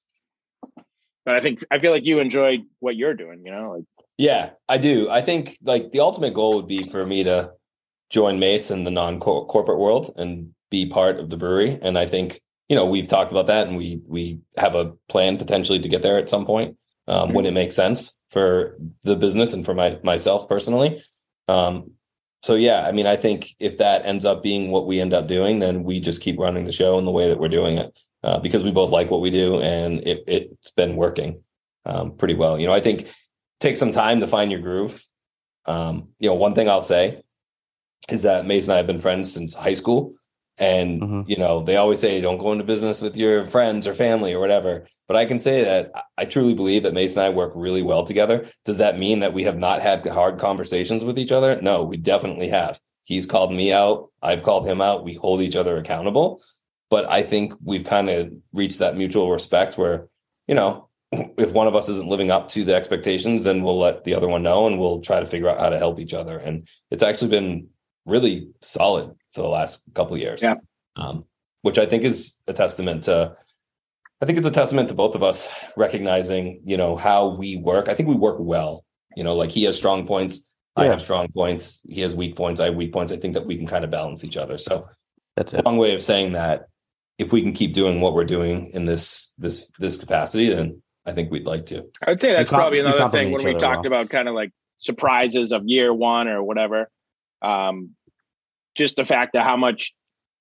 [1.26, 3.44] But I think I feel like you enjoy what you're doing.
[3.44, 3.84] You know, like
[4.18, 5.10] yeah, I do.
[5.10, 7.50] I think like the ultimate goal would be for me to
[8.08, 11.76] join Mace in the non-corporate world and be part of the brewery.
[11.82, 15.38] And I think you know we've talked about that, and we we have a plan
[15.38, 16.76] potentially to get there at some point
[17.08, 17.34] um, mm-hmm.
[17.34, 21.02] when it makes sense for the business and for my myself personally.
[21.48, 21.94] Um,
[22.42, 25.26] so yeah, I mean, I think if that ends up being what we end up
[25.26, 27.98] doing, then we just keep running the show in the way that we're doing it
[28.22, 31.42] uh, because we both like what we do and it, has been working
[31.84, 32.58] um, pretty well.
[32.58, 33.12] You know, I think
[33.60, 35.04] take some time to find your groove.
[35.66, 37.22] Um, you know, one thing I'll say
[38.08, 40.14] is that Mace and I have been friends since high school,
[40.60, 41.22] and mm-hmm.
[41.26, 44.38] you know, they always say don't go into business with your friends or family or
[44.38, 44.86] whatever.
[45.08, 48.04] But I can say that I truly believe that Mason and I work really well
[48.04, 48.48] together.
[48.64, 51.60] Does that mean that we have not had hard conversations with each other?
[51.60, 52.78] No, we definitely have.
[53.02, 54.10] He's called me out.
[54.22, 55.02] I've called him out.
[55.02, 56.42] We hold each other accountable.
[56.90, 60.06] But I think we've kind of reached that mutual respect where,
[60.46, 64.04] you know, if one of us isn't living up to the expectations, then we'll let
[64.04, 66.38] the other one know and we'll try to figure out how to help each other.
[66.38, 67.68] And it's actually been
[68.06, 70.42] really solid for the last couple years.
[70.42, 70.56] Yeah.
[70.96, 71.24] Um,
[71.62, 73.36] which I think is a testament to
[74.22, 77.88] I think it's a testament to both of us recognizing, you know, how we work.
[77.88, 78.84] I think we work well.
[79.16, 81.80] You know, like he has strong points, I have strong points.
[81.88, 82.60] He has weak points.
[82.60, 83.12] I have weak points.
[83.12, 84.56] I think that we can kind of balance each other.
[84.58, 84.88] So
[85.36, 86.68] That's a long way of saying that
[87.18, 91.12] if we can keep doing what we're doing in this this this capacity, then I
[91.12, 91.86] think we'd like to.
[92.06, 93.86] I would say that's com- probably another thing when we talked well.
[93.86, 96.88] about kind of like surprises of year one or whatever.
[97.42, 97.90] Um,
[98.76, 99.94] just the fact of how much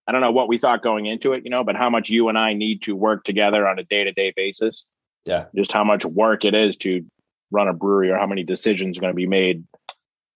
[0.07, 2.29] I don't know what we thought going into it, you know, but how much you
[2.29, 4.87] and I need to work together on a day to day basis.
[5.25, 5.45] Yeah.
[5.55, 7.05] Just how much work it is to
[7.51, 9.65] run a brewery or how many decisions are going to be made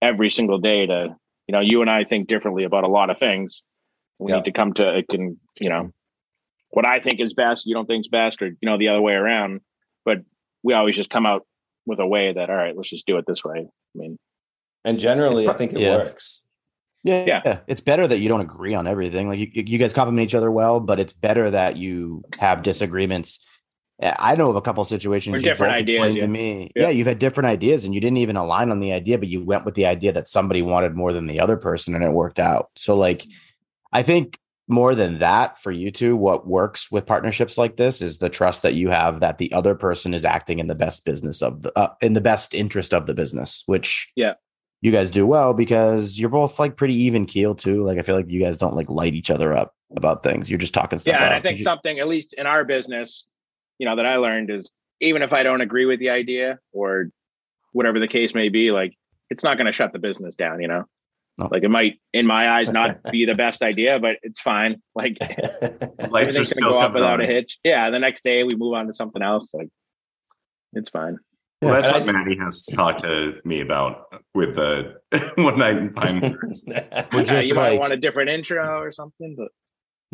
[0.02, 1.16] every single day to,
[1.48, 3.64] you know, you and I think differently about a lot of things.
[4.20, 4.38] We Yeah.
[4.38, 5.92] need to come to, it can, you know,
[6.70, 9.14] what I think is best, you don't think's best, or, you know, the other way
[9.14, 9.62] around.
[10.06, 10.20] But
[10.62, 11.48] we always just come out
[11.86, 13.60] with a way that, all right, let's just do it this way.
[13.60, 14.18] I mean,
[14.86, 15.98] And generally, I think it yeah.
[15.98, 16.43] works.
[17.04, 17.42] Yeah, Yeah.
[17.46, 17.60] yeah.
[17.68, 19.28] It's better that you don't agree on everything.
[19.28, 23.39] Like you, you guys compliment each other well, but it's better that you have disagreements.
[24.02, 26.22] I know of a couple situations you different ideas, yeah.
[26.22, 26.72] to me.
[26.76, 26.84] Yeah.
[26.84, 26.89] Yeah.
[26.89, 29.66] you've had different ideas, and you didn't even align on the idea, but you went
[29.66, 32.72] with the idea that somebody wanted more than the other person, and it worked out.
[32.76, 33.26] So, like,
[33.92, 38.18] I think more than that for you two, what works with partnerships like this is
[38.18, 41.42] the trust that you have that the other person is acting in the best business
[41.42, 44.34] of the uh, in the best interest of the business, which Yeah.
[44.84, 47.86] You guys do well because you're both like pretty even keel too.
[47.86, 50.50] Like I feel like you guys don't like light each other up about things.
[50.50, 51.13] You're just talking stuff.
[51.13, 51.34] yeah, and.
[51.36, 53.26] I think You- something, at least in our business,
[53.80, 54.69] you know, that I learned is
[55.00, 57.06] even if I don't agree with the idea or
[57.72, 58.93] whatever the case may be, like
[59.30, 60.84] it's not going to shut the business down, you know?
[61.38, 61.48] No.
[61.50, 64.82] Like it might, in my eyes, not be the best idea, but it's fine.
[64.96, 67.58] Like everything's going to go up without a hitch.
[67.63, 67.89] Yeah.
[67.89, 69.48] The next day we move on to something else.
[69.54, 69.69] Like
[70.74, 71.19] it's fine.
[71.63, 74.95] Well, that's And what Maddie has to talk to me about with the
[75.36, 76.19] one night in Pine.
[76.21, 76.65] Barrens.
[77.13, 79.49] We're just you might want a different intro or something, but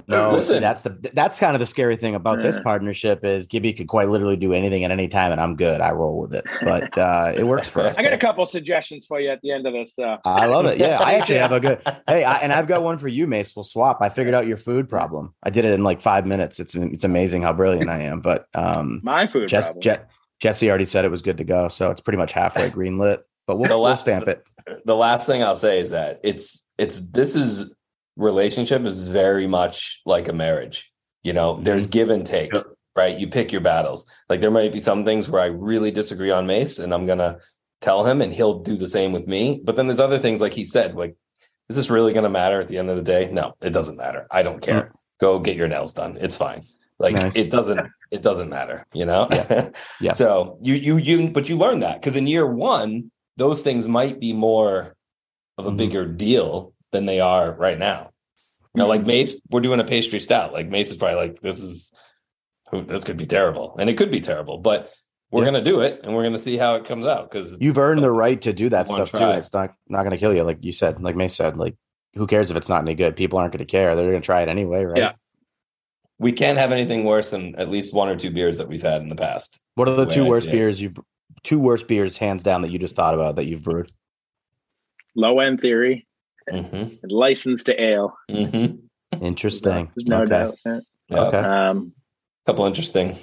[0.07, 0.62] no, Listen.
[0.62, 4.09] that's the that's kind of the scary thing about this partnership is Gibby could quite
[4.09, 5.81] literally do anything at any time, and I'm good.
[5.81, 7.97] I roll with it, but uh, it works for us.
[7.97, 9.97] I got a couple suggestions for you at the end of this.
[9.99, 10.77] Uh, I love it.
[10.77, 11.81] Yeah, I actually have a good.
[12.07, 13.55] Hey, I, and I've got one for you, Mace.
[13.55, 13.97] We'll swap.
[14.01, 15.33] I figured out your food problem.
[15.43, 16.59] I did it in like five minutes.
[16.59, 18.21] It's it's amazing how brilliant I am.
[18.21, 19.81] But um, my food Jess, problem.
[19.81, 20.03] Je-
[20.39, 23.19] Jesse already said it was good to go, so it's pretty much halfway greenlit.
[23.47, 24.43] But we'll, The we'll last- stamp it.
[24.86, 27.73] the last thing I'll say is that it's it's this is
[28.15, 30.91] relationship is very much like a marriage.
[31.23, 31.63] You know, mm-hmm.
[31.63, 32.65] there's give and take, Yep.
[32.95, 33.17] right?
[33.17, 34.10] You pick your battles.
[34.30, 37.39] Like there might be some things where I really disagree on Mace, and I'm gonna
[37.82, 39.62] tell him, and he'll do the same with me.
[39.63, 41.15] But then there's other things, like he said, like
[41.69, 43.30] is this really gonna matter at the end of the day?
[43.32, 44.28] No, it doesn't matter.
[44.32, 44.82] I don't care.
[44.84, 44.95] Mm-hmm.
[45.19, 46.17] Go get your nails done.
[46.19, 46.63] It's fine.
[46.99, 47.35] Like Nice.
[47.38, 47.79] it doesn't.
[48.12, 48.85] It doesn't matter.
[48.93, 49.27] You know.
[49.31, 49.69] Yeah.
[50.01, 50.12] Yeah.
[50.13, 54.19] So you you you, but you learn that because in year one, those things might
[54.19, 54.95] be more
[55.57, 55.77] of a Mhm.
[55.77, 58.09] bigger deal than they are right now.
[58.75, 60.53] You know, like Mace, we're doing a pastry stout.
[60.53, 61.93] Like Mace is probably like, this is
[62.71, 64.91] who this could be terrible, and it could be terrible, but
[65.31, 65.51] we're Yeah.
[65.51, 68.12] gonna do it, and we're gonna see how it comes out because You've earned the
[68.12, 69.17] right to do that stuff too.
[69.19, 69.29] try.
[69.29, 71.55] and It's not not going to kill you, like you said, like Mace said.
[71.57, 71.75] Like,
[72.15, 73.15] who cares if it's not any good?
[73.15, 73.95] People aren't going to care.
[73.95, 74.97] They're going to try it anyway, right?
[74.97, 75.12] Yeah.
[76.19, 79.01] We can't have anything worse than at least one or two beers that we've had
[79.01, 79.63] in the past.
[79.75, 80.53] What are the the two worst see it.
[80.53, 80.93] beers you?
[81.43, 83.91] Two worst beers, hands down, that you just thought about that you've brewed.
[85.15, 86.05] Low end theory
[86.51, 86.95] Mm-hmm.
[87.03, 88.17] and license to ale.
[88.29, 89.23] Mm-hmm.
[89.23, 89.91] Interesting.
[89.95, 90.29] There's no okay.
[90.29, 90.55] doubt.
[90.65, 90.79] Yeah.
[91.10, 91.38] Yeah, Okay.
[91.38, 91.93] Um,
[92.47, 93.19] couple interesting.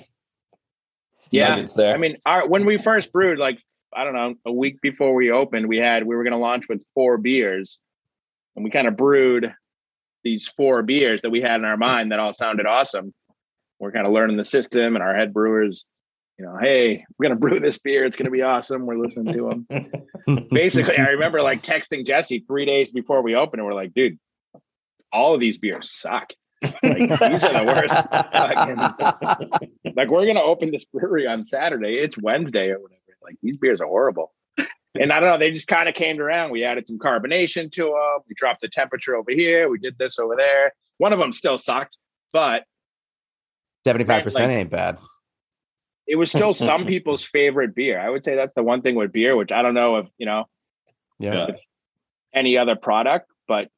[1.32, 1.48] yeah.
[1.50, 1.92] nuggets there.
[1.92, 3.58] I mean, our when we first brewed, like
[3.92, 6.68] I don't know, a week before we opened, we had we were going to launch
[6.68, 7.78] with four beers,
[8.54, 9.52] and we kind of brewed
[10.24, 13.14] these four beers that we had in our mind that all sounded awesome.
[13.78, 15.84] We're kind of learning the system, and our head brewers,
[16.38, 18.04] you know, hey, we're going to brew this beer.
[18.04, 18.86] It's going to be awesome.
[18.86, 20.46] We're listening to them.
[20.50, 24.18] Basically, I remember like texting Jesse three days before we opened, and we're like, dude,
[25.12, 26.30] all of these beers suck.
[26.62, 28.06] Like, these are the worst.
[29.96, 31.94] Like we're gonna open this brewery on Saturday.
[31.94, 33.00] It's Wednesday or whatever.
[33.22, 34.34] Like these beers are horrible.
[35.00, 35.38] And I don't know.
[35.38, 36.50] They just kind of came around.
[36.50, 38.24] We added some carbonation to them.
[38.28, 39.68] We dropped the temperature over here.
[39.68, 40.72] We did this over there.
[40.98, 41.96] One of them still sucked,
[42.32, 42.64] but
[43.86, 44.98] Seventy-five percent like- ain't bad.
[46.06, 48.00] it was still some people's favorite beer.
[48.00, 50.26] I would say that's the one thing with beer, which I don't know if you
[50.26, 50.44] know.
[51.18, 51.46] Yeah.
[52.34, 53.68] any other product, but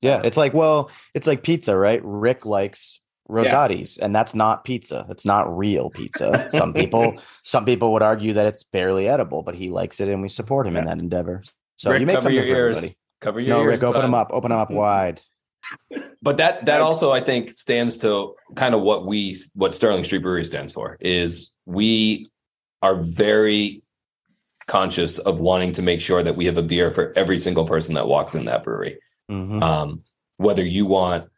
[0.00, 2.00] Yeah, it's like well, it's like pizza, right?
[2.02, 5.06] Rick likes Rosati's, and that's not pizza.
[5.08, 6.46] It's not real pizza.
[6.50, 10.20] Some people, some people would argue that it's barely edible, but he likes it, and
[10.22, 11.42] we support him in that endeavor.
[11.76, 12.76] So Rick, you make cover something your for ears.
[12.78, 12.98] everybody.
[13.20, 13.80] Cover your No, ears.
[13.80, 14.04] Rick, open bud.
[14.06, 14.28] them up.
[14.32, 15.20] Open them up wide.
[16.20, 20.22] But that that also I think stands to kind of what we what Sterling Street
[20.22, 22.28] Brewery stands for is we
[22.82, 23.82] are very
[24.66, 27.94] conscious of wanting to make sure that we have a beer for every single person
[27.94, 28.98] that walks in that brewery.
[29.30, 29.62] Mhm.
[29.62, 30.02] Um,
[30.36, 31.28] whether you want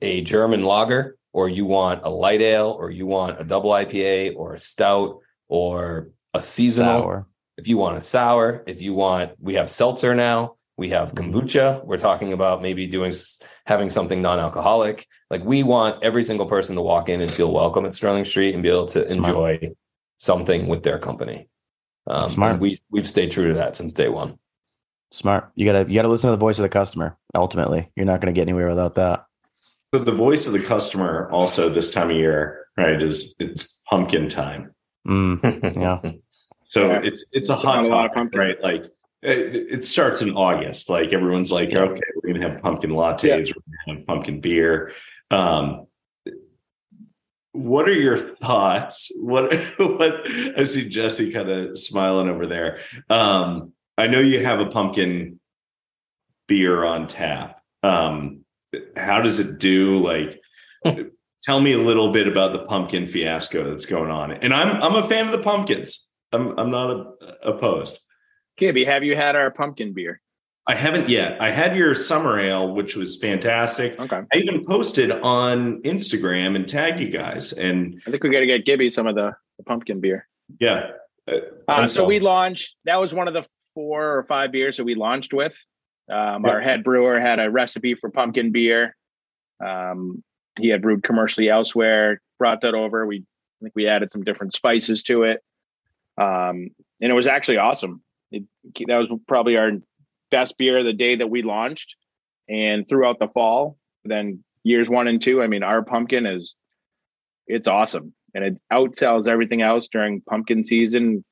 [0.00, 4.34] a German lager or you want a light ale or you want a double IPA
[4.36, 5.18] or a stout
[5.48, 7.26] or a seasonal, Sour.
[7.56, 10.56] if you want a sour, if you want, we have seltzer now.
[10.76, 11.30] We have Mhm.
[11.32, 11.84] kombucha.
[11.84, 13.12] We're talking about maybe doing
[13.66, 15.06] having something non-alcoholic.
[15.30, 18.54] Like we want every single person to walk in and feel welcome at Sterling Street
[18.54, 19.28] and be able to Smart.
[19.28, 19.60] enjoy
[20.18, 21.48] something with their company.
[22.08, 22.60] Um, Smart.
[22.60, 24.36] we we've stayed true to that since day one.
[25.12, 25.50] Smart.
[25.54, 27.16] You gotta you gotta listen to the voice of the customer.
[27.36, 29.26] Ultimately, you're not gonna get anywhere without that.
[29.94, 34.28] So the voice of the customer also this time of year, right, is it's pumpkin
[34.28, 34.74] time.
[35.06, 36.00] Mm, Yeah.
[36.64, 37.00] So Yeah.
[37.04, 38.40] it's it's a hot not a lot of topic, pumpkin.
[38.40, 38.60] right?
[38.60, 38.84] Like
[39.22, 40.90] it, it starts in August.
[40.90, 41.82] Like everyone's like, Yeah.
[41.82, 43.36] okay, we're gonna have pumpkin lattes, Yeah.
[43.36, 44.90] we're gonna have pumpkin beer.
[45.30, 45.86] Um,
[47.52, 49.12] what are your thoughts?
[49.20, 50.28] What what
[50.58, 52.80] I see Jesse kind of smiling over there.
[53.08, 55.38] Um, I know you have a pumpkin
[56.48, 57.60] beer on tap.
[57.84, 58.43] Um,
[58.96, 59.98] how does it do?
[60.04, 60.40] Like,
[61.42, 64.32] tell me a little bit about the pumpkin fiasco that's going on.
[64.32, 66.10] And I'm I'm a fan of the pumpkins.
[66.32, 67.98] I'm I'm not a, opposed.
[68.56, 70.20] Gibby, have you had our pumpkin beer?
[70.66, 71.42] I haven't yet.
[71.42, 73.98] I had your summer ale, which was fantastic.
[74.00, 74.22] Okay.
[74.32, 77.52] I even posted on Instagram and tagged you guys.
[77.52, 80.26] And I think we got to get Gibby some of the, the pumpkin beer.
[80.60, 80.92] yeah,
[81.28, 82.76] uh, so so- we launched.
[82.86, 83.44] That was one of the
[83.74, 85.62] four or five beers that we launched with.
[86.10, 86.50] Um, Yeah.
[86.52, 88.94] Our head brewer had a recipe for pumpkin beer.
[89.64, 90.22] Um,
[90.58, 92.20] he had brewed commercially elsewhere.
[92.38, 93.06] Brought that over.
[93.06, 95.42] We I think we added some different spices to it,
[96.18, 96.68] um,
[97.00, 98.02] and it was actually awesome.
[98.30, 98.42] It,
[98.86, 99.70] that was probably our
[100.30, 101.94] best beer the day that we launched,
[102.48, 103.78] and throughout the fall.
[104.04, 105.42] Then years one and two.
[105.42, 106.54] I mean, our pumpkin is
[107.46, 111.24] it's awesome, and it outsells everything else during pumpkin season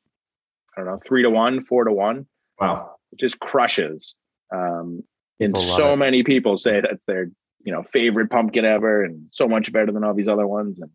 [0.77, 2.27] I don't know, three to one, four to one.
[2.59, 2.97] wow.
[3.13, 4.17] It just crushes.
[4.53, 5.03] Um,
[5.41, 5.97] and People love so it.
[5.97, 7.31] many people say that's their,
[7.65, 10.79] you know, favorite pumpkin ever and so much better than all these other ones.
[10.81, 10.91] And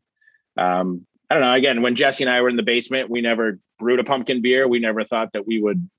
[0.64, 1.54] um, I don't know.
[1.54, 4.68] Again, when Jesse and I were in the basement, we never brewed a pumpkin beer.
[4.68, 5.90] We never thought that we would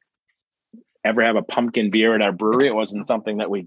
[1.05, 2.67] ever have a pumpkin beer at our brewery.
[2.67, 3.67] It wasn't something that we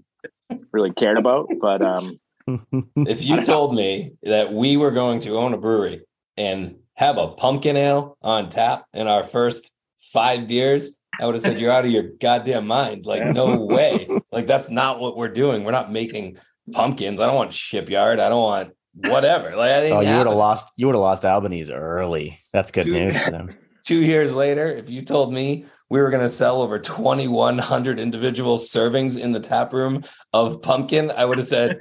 [0.72, 1.48] really cared about.
[1.60, 2.18] But um,
[2.96, 6.02] If you told me that we were going to own a brewery
[6.36, 9.70] and have a pumpkin ale on tap in our first
[10.00, 13.06] five beers, I would have said you're out of your goddamn mind.
[13.06, 14.08] Like, no way.
[14.32, 15.62] Like, that's not what we're doing.
[15.62, 16.38] We're not making
[16.72, 17.20] pumpkins.
[17.20, 18.18] I don't want shipyard.
[18.18, 19.54] I don't want whatever.
[19.54, 20.68] Like, I think oh, you would have lost.
[20.78, 22.38] You would have lost Albanese early.
[22.50, 22.94] That's good Dude.
[22.94, 23.54] news for them.
[23.84, 28.56] two years later, if you told me we were going to sell over 2,100 individual
[28.56, 30.02] servings in the tap room
[30.32, 31.78] of pumpkin, I would have said,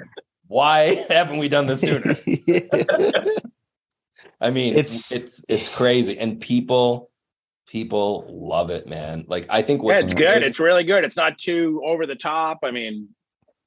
[0.48, 2.16] why haven't we done this sooner?
[4.42, 7.11] I mean, It's- it's it's it's crazy, and people
[7.72, 9.24] people love it, man.
[9.28, 10.44] Like I think yeah, what's it's good.
[10.44, 11.06] It's really good.
[11.06, 12.60] It's not too over the top.
[12.64, 13.08] I mean,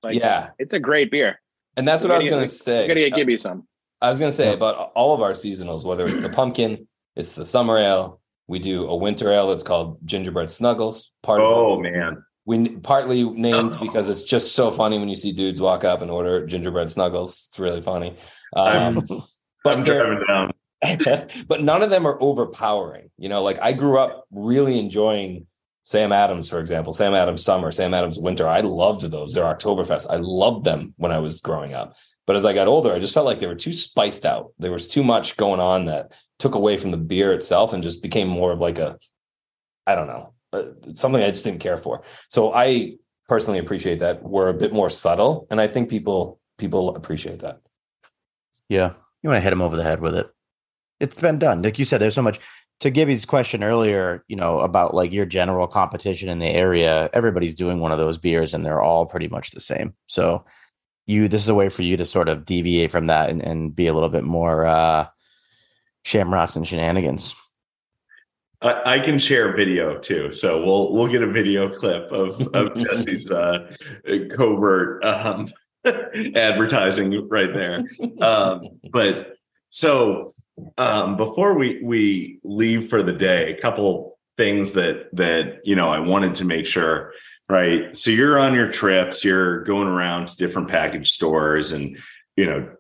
[0.02, 1.40] like, yeah, it's a great beer.
[1.78, 2.86] and that's what I was going to say.
[2.86, 3.66] to get Gibby some.
[4.02, 4.52] I was going to say Yeah.
[4.52, 6.86] about all of our seasonals, whether it's the pumpkin,
[7.16, 8.20] it's the summer ale.
[8.46, 11.10] We do a winter ale that's called Gingerbread Snuggles.
[11.22, 12.22] Part Oh man.
[12.44, 13.80] we partly named Oh.
[13.80, 17.48] because it's just so funny when you see dudes walk up and order gingerbread snuggles.
[17.48, 18.16] It's really funny.
[18.54, 19.22] I'm- Um, I'm
[19.64, 20.50] but they're- driving down.
[21.48, 23.10] but none of them are overpowering.
[23.18, 25.46] You know, like I grew up really enjoying
[25.84, 28.48] Sam Adams, for example, Sam Adams Summer, Sam Adams Winter.
[28.48, 29.34] I loved those.
[29.34, 30.06] They're Oktoberfest.
[30.10, 31.96] I loved them when I was growing up.
[32.26, 34.52] But as I got older, I just felt like they were too spiced out.
[34.58, 38.02] There was too much going on that took away from the beer itself and just
[38.02, 38.98] became more of like a,
[39.86, 40.62] I don't know, uh,
[40.94, 42.02] something I just didn't care for.
[42.28, 42.96] So I
[43.28, 47.60] personally appreciate that we're a bit more subtle, and I think people people appreciate that.
[48.68, 50.30] Yeah, you want to hit them over the head with it.
[51.04, 52.00] It's been done, like you said.
[52.00, 52.40] There's so much.
[52.80, 57.08] To Gibby's question earlier, you know about like your general competition in the area.
[57.12, 59.94] Everybody's doing one of those beers, and they're all pretty much the same.
[60.06, 60.44] So,
[61.06, 63.76] you this is a way for you to sort of deviate from that and, and
[63.76, 65.06] be a little bit more uh,
[66.04, 67.34] shamrocks and shenanigans.
[68.60, 72.74] I, I can share video too, so we'll we'll get a video clip of of
[72.86, 73.72] Jesse's uh,
[74.36, 75.48] covert um,
[76.34, 77.84] advertising right there.
[78.20, 79.36] Um, but
[79.70, 80.34] so
[80.78, 85.90] um, before we we leave for the day, a couple things that that you know
[85.90, 87.12] I wanted to make sure.
[87.46, 91.98] Right, so you're on your trips, you're going around to different package stores, and
[92.36, 92.70] you know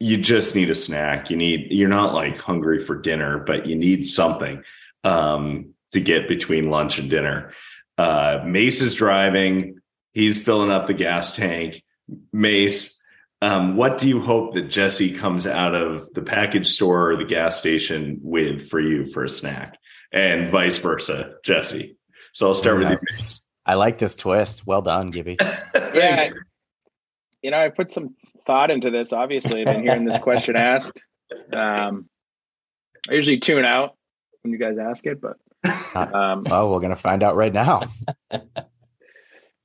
[0.00, 1.30] you just need a snack.
[1.30, 4.64] You need you're not like hungry for dinner, but you need something
[5.04, 7.52] um, to get between lunch and dinner.
[7.96, 9.78] Uh, Mace is driving.
[10.12, 11.82] He's filling up the gas tank.
[12.32, 13.01] Mace,
[13.42, 17.24] um, what do you hope that Jesse comes out of the package store or the
[17.24, 19.76] gas station with for you for a snack,
[20.12, 21.96] and vice versa, Jesse?
[22.32, 22.98] So I'll start with you,
[23.66, 24.66] I like this twist.
[24.66, 25.36] Well done, Gibby.
[25.94, 26.38] Yeah, Thanks.
[27.42, 28.14] you know, I put some
[28.46, 29.12] thought into this.
[29.12, 30.98] Obviously, I've been hearing this question asked.
[31.52, 32.08] Um,
[33.10, 33.94] I usually tune out
[34.40, 35.36] when you guys ask it, but
[35.94, 37.82] Um, Oh, we're gonna find out right now.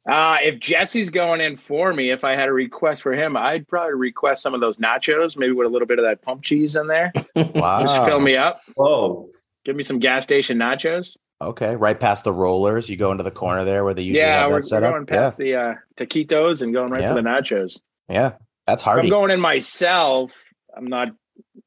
[0.07, 3.67] uh, if Jesse's going in for me, if I had a request for him, I'd
[3.67, 6.75] probably request some of those nachos, maybe with a little bit of that pump cheese
[6.75, 7.13] in there.
[7.53, 7.81] Wow.
[7.81, 8.61] Just fill me up.
[8.75, 9.29] Whoa.
[9.65, 11.17] Give me some gas station nachos.
[11.41, 12.89] Okay, right past the rollers.
[12.89, 14.87] You go into the corner there where they usually yeah, have we're, that set we're
[14.87, 14.93] up.
[14.93, 17.09] going past the uh, taquitos and going right Yeah.
[17.13, 17.79] for the nachos.
[18.09, 18.31] Yeah, yeah,
[18.65, 18.99] that's hard.
[18.99, 20.31] I'm going in myself.
[20.75, 21.09] I'm not.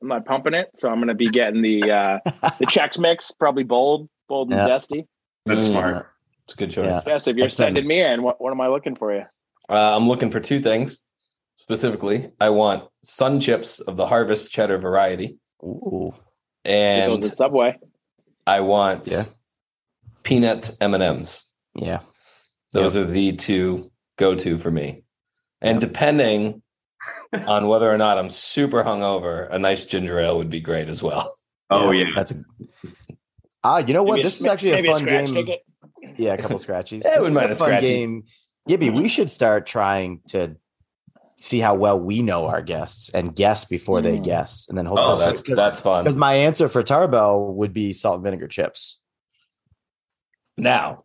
[0.02, 2.18] I'm not pumping it, so I'm going to be getting the uh,
[2.58, 4.66] the Chex Mix, probably bold, bold and Yeah.
[4.76, 5.06] zesty.
[5.46, 5.72] That's Mm.
[5.72, 6.10] smart.
[6.50, 7.06] It's a good choice.
[7.06, 7.66] Yes, if you're Next time.
[7.66, 9.22] sending me in, what, what am I looking for you?
[9.68, 11.06] Uh, I'm looking for two things
[11.54, 12.30] specifically.
[12.40, 16.06] I want sun chips of the harvest cheddar variety, Ooh,
[16.64, 17.78] and those at Subway.
[18.48, 19.22] I want Yeah.
[20.24, 21.52] peanut M and M's.
[21.74, 22.00] yeah.
[22.72, 25.02] Those are the two go to for me.
[25.60, 26.62] And depending
[27.46, 31.00] on whether or not I'm super hungover, a nice ginger ale would be great as
[31.02, 31.36] well.
[31.70, 32.06] Oh yeah.
[32.16, 32.42] That's a.
[33.62, 34.16] Ah, you know what?
[34.16, 35.34] Maybe This is actually a fun scratch game.
[35.34, 35.60] ticket.
[36.20, 37.02] Yeah, a couple scratchies.
[37.04, 37.86] Yeah, This wouldn't is a a fun scratchy.
[37.86, 38.24] game.
[38.68, 40.56] Gibby, we should start trying to
[41.36, 44.24] see how well we know our guests and guess before they Mm.
[44.24, 46.04] guess, and then Oh, hopefully that's that's fun.
[46.04, 48.98] because my answer for Tarbell would be salt and vinegar chips.
[50.58, 51.04] Now,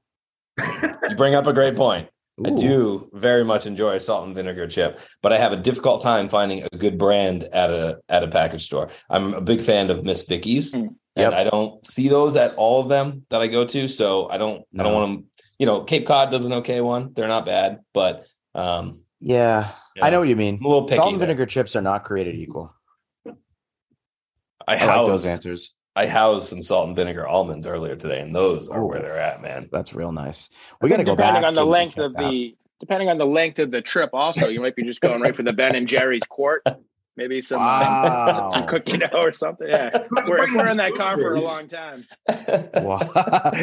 [1.10, 2.10] you bring up a great point.
[2.46, 6.02] I do very much enjoy a salt and vinegar chip, but I have a difficult
[6.02, 8.90] time finding a good brand at a at a package store.
[9.10, 10.96] I'm a big fan of Miss Vickie's, Mm.
[11.16, 11.34] And Yep.
[11.34, 13.88] I don't see those at all of them that I go to.
[13.88, 15.26] So I don't I don't want them.
[15.58, 17.14] You know, Cape Cod does an okay one.
[17.14, 20.58] They're not bad, but um, Yeah, you I know what you mean.
[20.60, 21.28] I'm a little picky Salt and there.
[21.28, 22.74] vinegar chips are not created equal.
[24.68, 25.74] I I like those answers.
[25.96, 29.42] I housed some salt and vinegar almonds earlier today, and those are where they're at,
[29.42, 29.70] man.
[29.72, 30.50] That's real nice.
[30.82, 32.30] We got to go depending back on the length of that.
[32.30, 34.10] the depending on the length of the trip.
[34.12, 36.64] Also, you might be just going right for the Ben and Jerry's quart.
[37.18, 38.52] Maybe some, uh, Wow.
[38.54, 39.68] some cookie dough or something.
[39.70, 39.90] Yeah,
[40.28, 42.06] we're, we're in that car for a long time.
[42.76, 43.00] Wow.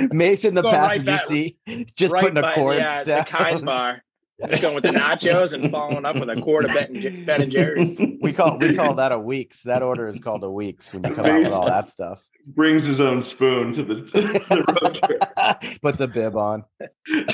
[0.10, 1.58] Mason, the Going right passenger seat,
[1.94, 4.02] just right putting a by cord the, uh, the kind bar.
[4.48, 7.24] Just going with the nachos and following up with a quart of Ben and, Jer-
[7.26, 7.98] ben and Jerry's.
[8.20, 9.62] We call we call that a weeks.
[9.64, 12.24] That order is called a weeks when you come out with all that stuff.
[12.44, 15.80] Brings his own spoon to the, to the road trip.
[15.80, 16.64] Puts a bib on.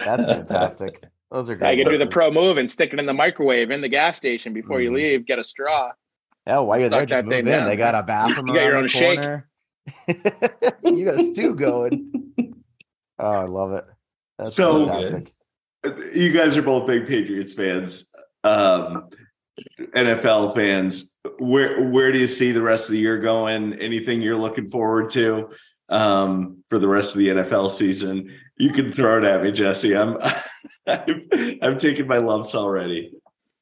[0.04, 1.02] That's fantastic.
[1.30, 3.80] Those are I can do the pro move and stick it in the microwave in
[3.80, 4.94] the gas station before you Mhm.
[4.96, 5.26] leave.
[5.26, 5.92] Get a straw.
[6.48, 7.44] Hell, while you're there, just move in.
[7.44, 7.66] down.
[7.66, 9.18] They got a bathroom You got your around own the shake.
[9.18, 9.48] corner.
[10.82, 12.14] you got a stew going.
[13.20, 13.84] Oh, I love it.
[14.38, 15.32] That's So fantastic.
[16.14, 18.12] you guys are both big Patriots fans,
[18.44, 19.08] um,
[19.92, 21.16] NFL fans.
[21.40, 23.74] Where where do you see the rest of the year going?
[23.80, 25.50] Anything you're looking forward to
[25.88, 28.32] um, for the rest of the NFL season?
[28.56, 29.96] You can throw it at me, Jesse.
[29.96, 30.16] I'm
[30.86, 31.28] I'm,
[31.60, 33.10] I'm taking my lumps already.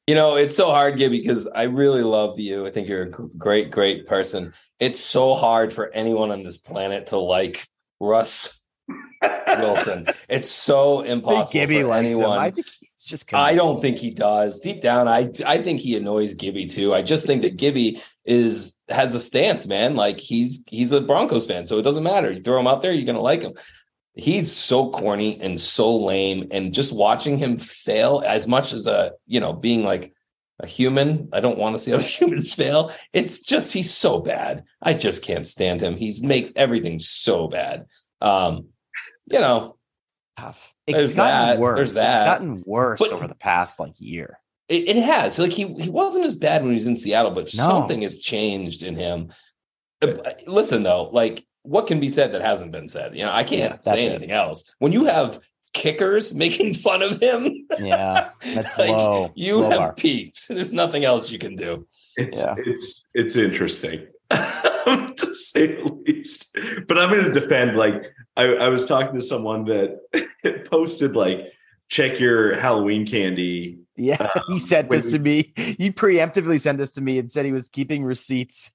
[0.07, 2.65] You know, it's so hard, Gibby, because I really love you.
[2.65, 4.53] I think you're a great, great person.
[4.79, 7.67] It's so hard for anyone on this planet to like
[7.99, 8.61] Russ
[9.47, 10.07] Wilson.
[10.29, 12.39] It's so impossible Gibby for anyone.
[12.39, 13.33] I think he's just.
[13.33, 14.59] I don't think he does.
[14.59, 16.93] Deep down, I I think he annoys Gibby too.
[16.93, 19.95] I just think that Gibby is has a stance, man.
[19.95, 22.31] Like he's he's a Broncos fan, so it doesn't matter.
[22.31, 23.53] You throw him out there, you're gonna like him.
[24.17, 29.11] He's so corny and so lame, and just watching him fail as much as a
[29.27, 30.13] you know being like
[30.59, 31.29] a human.
[31.33, 32.91] I don't want to see other humans fail.
[33.13, 34.63] It's just he's so bad.
[34.81, 35.95] I just can't stand him.
[35.97, 37.85] He makes everything so bad.
[38.21, 38.69] Um,
[39.31, 39.77] you know,
[40.37, 40.73] tough.
[40.87, 41.59] There's It's gotten that.
[41.59, 41.77] worse.
[41.77, 42.21] There's that.
[42.21, 44.39] It's gotten worse But- over the past like year.
[44.69, 45.39] It, it has.
[45.39, 47.63] Like he he wasn't as bad when he was in Seattle, but No.
[47.63, 49.31] something has changed in him.
[50.01, 50.13] Uh,
[50.45, 53.15] Listen though, like what can be said that hasn't been said?
[53.15, 54.09] You know, I can't Yeah, that's say it.
[54.11, 54.63] anything else.
[54.79, 55.39] When you have
[55.73, 59.31] kickers making fun of him, Yeah, that's like, low.
[59.35, 59.93] you low have bar.
[59.93, 60.47] peaked.
[60.47, 61.87] There's nothing else you can do.
[62.15, 62.55] It's Yeah.
[62.57, 66.55] it's it's interesting to say the least.
[66.87, 67.77] But I'm going to defend.
[67.77, 68.03] Like
[68.35, 69.99] I, I was talking to someone that
[70.69, 71.41] posted like
[71.89, 73.79] check your Halloween candy.
[73.95, 75.53] Yeah, he um, sent when this to me.
[75.55, 78.71] He preemptively sent this to me and said he was keeping receipts.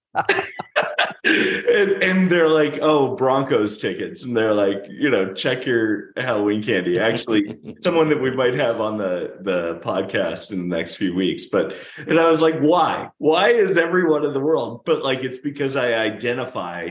[1.82, 4.24] And, and they're like, oh, Broncos tickets.
[4.24, 6.98] And they're like, you know, check your Halloween candy.
[6.98, 11.46] Actually, someone that we might have on the the podcast in the next few weeks.
[11.46, 13.10] But and I was like, why?
[13.18, 14.82] Why is everyone in the world?
[14.84, 16.88] But like, it's because I identify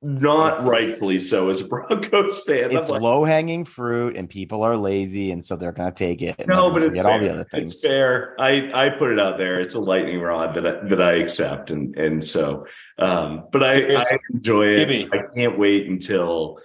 [0.00, 2.70] not It's- rightfully so as a Broncos fan.
[2.76, 6.22] It's like, low hanging fruit, and people are lazy, and so they're going to take
[6.22, 6.36] it.
[6.38, 7.10] and no, but it's fair.
[7.10, 7.74] all the other things.
[7.74, 8.36] It's fair.
[8.40, 9.60] I I put it out there.
[9.60, 12.64] It's a lightning rod that I, that I accept, and and so,
[12.98, 14.76] um, but I, I enjoy it.
[14.88, 15.08] Maybe.
[15.12, 16.58] I can't wait until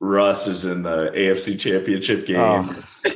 [0.00, 2.38] Russ is in the AFC Championship game.
[2.40, 2.82] Oh,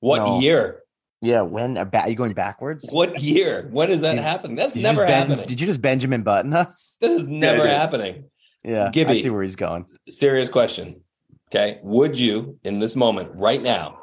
[0.00, 0.40] What No.
[0.40, 0.80] year?
[1.20, 2.88] yeah, when are you going backwards?
[2.90, 3.68] What year?
[3.70, 4.56] When is that Did- happening?
[4.56, 5.46] That's never ben- happening.
[5.46, 6.96] Did you just Benjamin Button us?
[7.02, 7.72] this is never did.
[7.76, 8.24] happening.
[8.64, 9.20] Yeah, I Gibby.
[9.20, 9.84] see where he's going.
[10.08, 11.02] Serious question.
[11.48, 11.80] Okay.
[11.82, 13.98] Would you, in this moment, right now,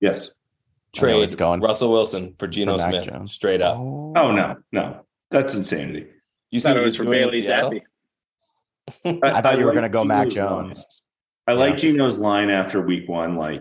[0.00, 0.38] Yes.
[0.94, 1.60] Trade it's going.
[1.60, 3.32] Russell Wilson for Geno For Smith Jones.
[3.32, 3.76] straight up?
[3.78, 6.06] Oh, Oh no, no, that's insanity.
[6.50, 7.80] You thought what it was he's for doing Bailey Zappe.
[9.22, 10.64] I thought you were going to go Mac Geno's line.
[10.66, 11.02] Jones.
[11.46, 11.76] I like Yeah.
[11.90, 13.60] Geno's line after week one, like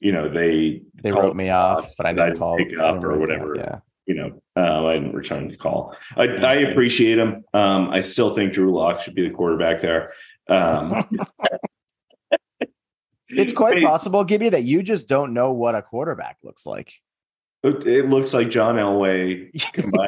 [0.00, 2.56] you know they They wrote me off, but I didn't call.
[2.56, 3.54] pick I up or write- whatever.
[3.56, 5.94] Yeah, you know, uh, I didn't return the call.
[6.16, 7.44] I, I appreciate him.
[7.52, 10.12] Um, I still think Drew Lock should be the quarterback there.
[10.48, 11.08] Um,
[13.28, 16.92] it's quite Hey, possible, Gibby, that you just don't know what a quarterback looks like.
[17.62, 19.50] It, it looks like John Elway.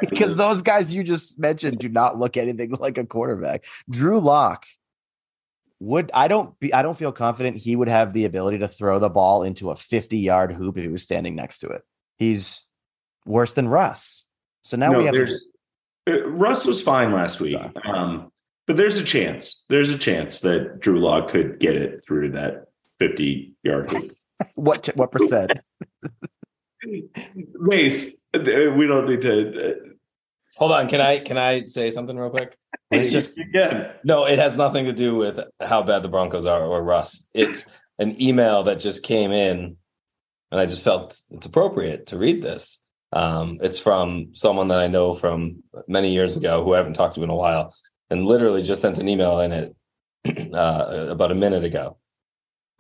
[0.11, 3.65] because those guys you just mentioned do not look anything like a quarterback.
[3.91, 4.67] Drew Lock
[5.81, 8.99] would I don't be I don't feel confident he would have the ability to throw
[8.99, 11.83] the ball into a 50 yard hoop if he was standing next to it.
[12.19, 12.65] He's
[13.27, 14.25] worse than Russ.
[14.63, 15.39] So now No, we have to
[16.09, 18.33] uh, Russ was fine last week, um,
[18.67, 19.65] but there's a chance.
[19.69, 22.67] There's a chance that Drew Lock could get it through that
[22.99, 24.11] 50 yard hoop.
[24.55, 25.53] what what percent?
[26.85, 29.71] Mace, uh, we don't need to.
[29.71, 29.75] Uh,
[30.57, 30.89] Hold on.
[30.89, 32.57] Can I can I say something real quick?
[32.91, 33.91] It's just again.
[34.05, 37.29] no, it has nothing to do with how bad the Broncos are or Russ.
[37.33, 39.77] It's an email that just came in
[40.53, 42.85] and I just felt it's appropriate to read this.
[43.13, 47.15] Um, it's from someone that I know from many years ago who I haven't talked
[47.17, 47.75] to in a while,
[48.11, 49.75] and literally just sent an email in it
[50.55, 51.97] uh, about a minute ago.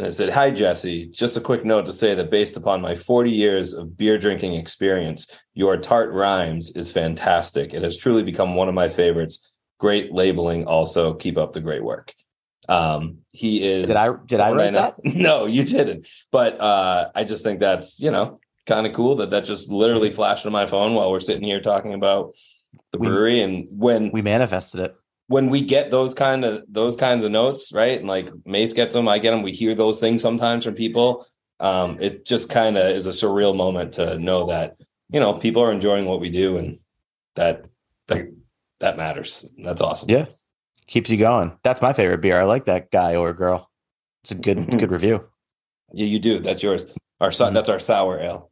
[0.02, 1.06] And it said, Hi, Jesse.
[1.06, 4.54] Just a quick note to say that based upon my 40 years of beer drinking
[4.54, 7.72] experience, your tart rhymes is fantastic.
[7.72, 9.48] It has truly become one of my favorites.
[9.78, 10.66] Great labeling.
[10.66, 12.12] Also, keep up the great work.
[12.68, 13.86] Um, he is.
[13.86, 14.96] Did I- did I write that?
[15.04, 16.08] No, you didn't.
[16.32, 20.10] But uh, I just think that's you know kind of cool that that just literally
[20.10, 22.32] flashed on my phone while we're sitting here talking about
[22.90, 23.40] the We- brewery.
[23.40, 24.96] And when We manifested it.
[25.32, 27.98] When we get those kind of those kinds of notes, right?
[27.98, 29.42] And like Mace gets them, I get them.
[29.42, 31.26] We hear those things sometimes from people.
[31.58, 34.76] Um, it just kind of is a surreal moment to know that
[35.10, 36.78] you know people are enjoying what we do, and
[37.36, 37.64] that
[38.08, 38.26] that
[38.80, 39.46] that matters.
[39.64, 40.10] That's awesome.
[40.10, 40.26] Yeah.
[40.86, 41.56] Keeps you going.
[41.62, 42.38] That's my favorite beer.
[42.38, 43.70] I like that guy or girl.
[44.22, 44.78] It's a good Mhm.
[44.78, 45.28] good review.
[45.94, 46.40] yeah, you do.
[46.40, 46.86] That's yours.
[47.20, 47.54] Our Mhm.
[47.54, 48.50] that's our sour ale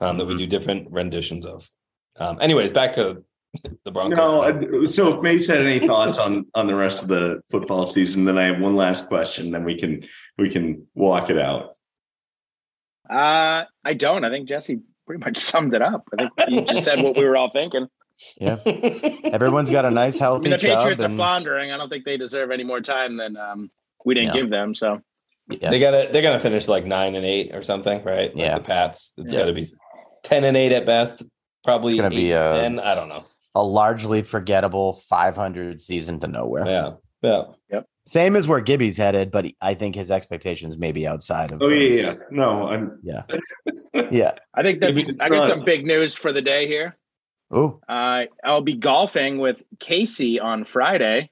[0.00, 1.70] um, that we do different renditions of.
[2.16, 3.24] Um, anyways, back to
[3.84, 4.16] the Broncos.
[4.16, 4.42] No.
[4.42, 8.24] I- so if Mace had any thoughts on on the rest of the football season,
[8.24, 9.50] then I have one last question.
[9.50, 10.04] Then we can
[10.38, 11.76] we can walk it out.
[13.08, 14.24] Uh, I don't.
[14.24, 16.08] I think Jesse pretty much summed it up.
[16.12, 17.86] I think you just said what we were all thinking.
[18.40, 18.56] Yeah,
[19.24, 20.78] everyone's got a nice I healthy mean, the job.
[20.78, 21.72] Patriots are floundering.
[21.72, 23.70] I don't think they deserve any more time than um,
[24.04, 24.34] we didn't No.
[24.34, 24.74] give them.
[24.74, 25.00] So
[25.50, 25.68] yeah.
[25.68, 28.34] They gotta they're gonna finish like nine and eight or something, right?
[28.34, 28.54] Like Yeah.
[28.58, 29.14] the Pats.
[29.18, 29.40] It's Yeah.
[29.40, 29.66] gotta be
[30.22, 31.24] ten and eight at best.
[31.64, 33.24] Probably It's gonna be, uh, and I don't know.
[33.54, 36.66] A largely forgettable 500 season to nowhere.
[36.66, 36.90] Yeah.
[37.22, 37.42] Yeah.
[37.70, 37.86] Yep.
[38.06, 41.62] Same as where Gibby's headed, but I think his expectations may be outside of.
[41.62, 42.16] Oh yeah, those.
[42.16, 42.22] yeah.
[42.30, 43.22] No, I'm yeah,
[44.10, 44.32] yeah.
[44.52, 46.98] I think that I got some big news for the day here.
[47.50, 51.30] Oh, Uh, I'll be golfing with Casey on Friday.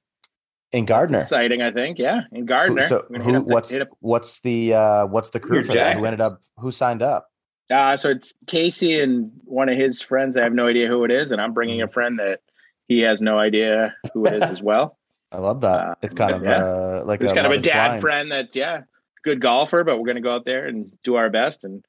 [0.73, 1.19] In Gardner.
[1.19, 1.99] Exciting, I think.
[1.99, 2.85] Yeah, in Gardner.
[2.85, 3.41] So We're gonna hit who?
[3.41, 5.99] up the- What's what's the uh what's the crew Your for that?
[5.99, 6.41] Who ended up?
[6.57, 7.29] Who signed up?
[7.71, 10.37] Uh, so it's Casey and one of his friends.
[10.37, 12.41] I have no idea who it is, and I'm bringing a friend that
[12.89, 14.99] he has no idea who it is as well.
[15.31, 15.81] I love that.
[15.81, 16.63] Uh, it's kind of yeah.
[16.65, 18.01] uh like It's a kind of a dad Blind.
[18.03, 18.83] friend that, yeah,
[19.25, 21.83] good golfer, but we're going to go out there and do our best and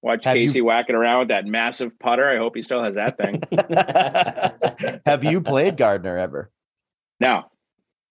[0.00, 2.26] watch Have you- Casey whacking around with that massive putter.
[2.28, 3.42] I hope he still has that thing.
[5.06, 6.50] Have you played Gardner ever?
[7.20, 7.44] no,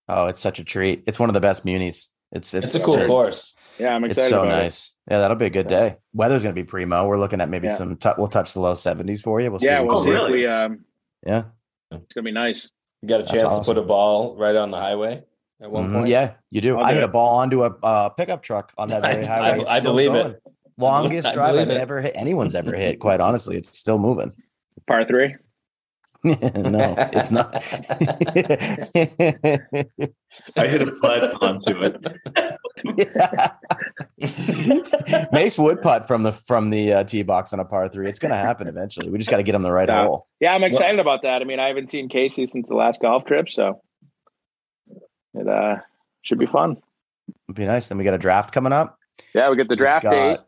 [0.10, 1.03] Oh, it's such a treat.
[1.08, 2.10] It's one of the best munis.
[2.32, 3.55] It's it's, It's a cool just- course.
[3.80, 4.22] yeah, I'm excited.
[4.22, 4.30] It's excited.
[4.30, 4.93] so about nice.
[5.10, 5.97] Yeah, that'll be a good day.
[6.14, 7.08] Weather's gonna be primo.
[7.08, 7.76] We're looking at maybe Yeah.
[7.76, 7.95] some.
[7.95, 9.49] T- we'll touch the low seventies for you.
[9.49, 9.62] We'll It.
[9.62, 9.68] see.
[9.68, 10.32] Yeah, we'll see really?
[10.32, 10.47] we.
[10.47, 10.84] Um,
[11.26, 11.43] Yeah.
[11.91, 12.70] it's gonna be nice.
[13.01, 13.64] You got a That's chance awesome.
[13.64, 15.24] to put a ball right on the highway
[15.62, 15.93] at one Mhm.
[15.93, 16.08] point.
[16.10, 16.78] Yeah, you do.
[16.78, 19.60] I'll I do hit a ball onto a uh, pickup truck on that very highway.
[19.60, 20.41] I- It's I still believe it.
[20.80, 21.78] Longest I drive I've it.
[21.78, 22.12] ever hit.
[22.16, 22.99] Anyone's ever hit.
[22.99, 24.32] Quite honestly, it's still moving.
[24.88, 25.36] Par three.
[26.24, 27.55] no, it's not.
[30.55, 31.95] I hit a putt onto it.
[35.32, 38.07] Mace would putt from the from the uh, tee box on a par three.
[38.09, 39.09] It's going to happen eventually.
[39.09, 40.05] We just got to get him the right Yeah.
[40.05, 40.28] hole.
[40.39, 41.41] Yeah, I'm excited about that.
[41.41, 43.82] I mean, I haven't seen Casey since the last golf trip, so
[45.34, 45.78] it uh
[46.24, 46.78] should be fun.
[47.47, 47.89] It'd be nice.
[47.89, 48.97] Then we got a draft coming up.
[49.34, 50.39] Yeah, we get the draft date.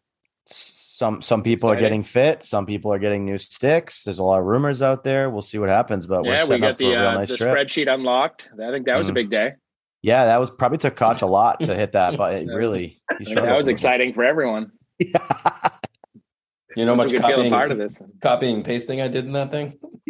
[1.00, 2.43] Some some people are getting fit.
[2.43, 4.04] Some people are getting new sticks.
[4.04, 5.30] There's a lot of rumors out there.
[5.30, 7.14] We'll see what happens, but we're Yeah, we got up for the a real uh,
[7.14, 7.56] nice the trip.
[7.58, 8.50] spreadsheet unlocked.
[8.62, 9.16] I think that was a Mhm.
[9.16, 9.54] big day.
[10.02, 13.02] Yeah, that was probably took Koch a lot to hit that, but it really he
[13.10, 14.72] I think struggled that was exciting for everyone.
[15.00, 15.16] bit.
[16.76, 18.02] You know much It's a good feeling copying, part of this.
[18.22, 19.80] copying and pasting I did in that thing?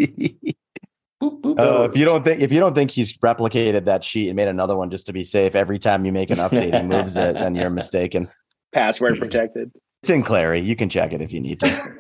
[1.22, 4.28] Boop, boop, Uh, if you don't think if you don't think he's replicated that sheet
[4.30, 6.86] and made another one just to be safe, every time you make an update, he
[6.88, 8.28] moves it, then you're mistaken.
[8.74, 9.72] Password protected.
[10.02, 10.62] It's in Clary.
[10.62, 11.96] You can check it if you need to.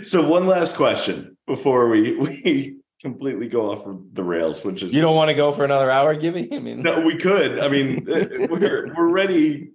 [0.02, 4.94] so one last question before we we completely go off of the rails, which is
[4.94, 6.48] you don't want to go for another hour, Gibby?
[6.52, 7.58] I mean, No, we could.
[7.58, 9.70] I mean, uh, we're we're ready.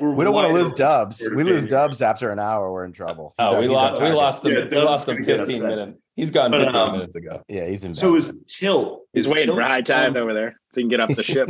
[0.00, 1.26] We're We don't want to lose dubs.
[1.34, 2.70] We lose dubs after an hour.
[2.70, 3.34] We're in trouble.
[3.38, 4.02] He's oh, our- we lost.
[4.02, 4.52] We lost him.
[4.52, 5.98] Yeah, we lost him gonna get 15 minutes.
[6.14, 7.42] He's gone But, 15 um, minutes ago.
[7.48, 7.94] Yeah, he's in.
[7.94, 8.18] So bed.
[8.18, 9.06] is tilt?
[9.12, 11.22] He's is waiting tilt for high tide over there so you can get off the
[11.22, 11.48] ship,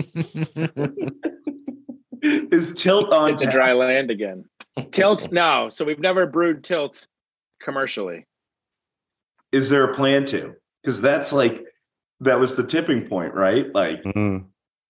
[2.22, 3.54] Is tilt on hit the tap?
[3.54, 4.44] dry land again.
[4.92, 5.68] Tilt no.
[5.70, 7.06] So we've never brewed tilt
[7.62, 8.26] commercially.
[9.52, 10.54] Is there a plan to?
[10.82, 11.64] Because that's like
[12.20, 13.72] that was the tipping point, right?
[13.74, 14.46] Like Mhm.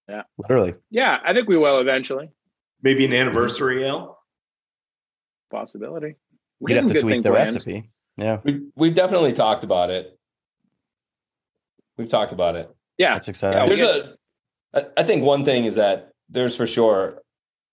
[0.08, 0.22] Yeah.
[0.38, 0.74] literally.
[0.90, 2.30] Yeah, I think we will eventually.
[2.82, 4.18] maybe an anniversary ale.
[5.50, 6.16] Possibility.
[6.60, 7.54] We You'd got have to good tweak the planned.
[7.54, 7.90] recipe.
[8.16, 10.18] Yeah, We we've definitely talked about it.
[11.96, 12.68] We've talked about it.
[12.96, 13.58] Yeah, that's exciting.
[13.58, 14.16] Yeah, There's a.
[14.74, 17.20] I I think one thing is that there's for sure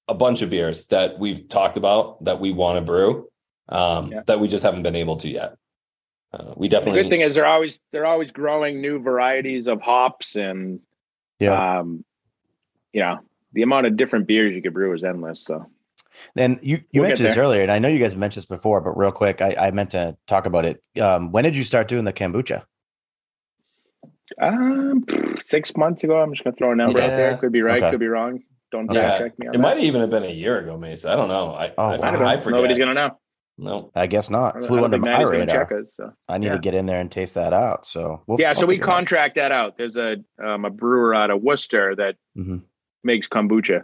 [0.07, 3.27] a bunch of beers that we've talked about that we want to brew,
[3.69, 4.21] um, Yeah.
[4.27, 5.55] that we just haven't been able to yet.
[6.33, 7.01] Uh, we the definitely.
[7.03, 10.81] good thing is they're always they're always growing new varieties of hops and
[11.39, 11.79] yeah.
[11.79, 12.03] um
[12.91, 13.19] you know
[13.53, 15.41] the amount of different beers you could brew is endless.
[15.41, 15.65] So
[16.35, 18.81] And you, you We'll mentioned this earlier, and I know you guys mentioned this before,
[18.81, 20.83] but real quick, I, I meant to talk about it.
[21.01, 22.63] Um, when did you start doing the kombucha?
[24.41, 25.03] Um
[25.45, 27.37] six months ago, I'm just gonna throw a number out there.
[27.37, 27.91] Could be right, Okay.
[27.91, 28.41] could be wrong.
[28.71, 28.99] Don't Okay.
[28.99, 29.61] fact check me on it that.
[29.61, 31.05] might even have been a year ago, Mace.
[31.05, 31.51] I don't know.
[31.53, 32.03] I Oh, I, wow.
[32.07, 32.21] I don't.
[32.25, 32.57] I forget.
[32.57, 33.17] Nobody's gonna know.
[33.57, 33.91] no.
[33.95, 34.57] I guess not.
[34.57, 35.45] I Flew under think my radar.
[35.65, 35.93] check us.
[35.95, 36.11] So.
[36.27, 36.53] I need Yeah.
[36.53, 37.85] to get in there and taste that out.
[37.85, 38.95] So we'll, yeah, I'll so we figure it out.
[38.95, 39.77] contract that out.
[39.77, 42.63] There's a um, a brewer out of Worcester that Mhm.
[43.03, 43.83] makes kombucha,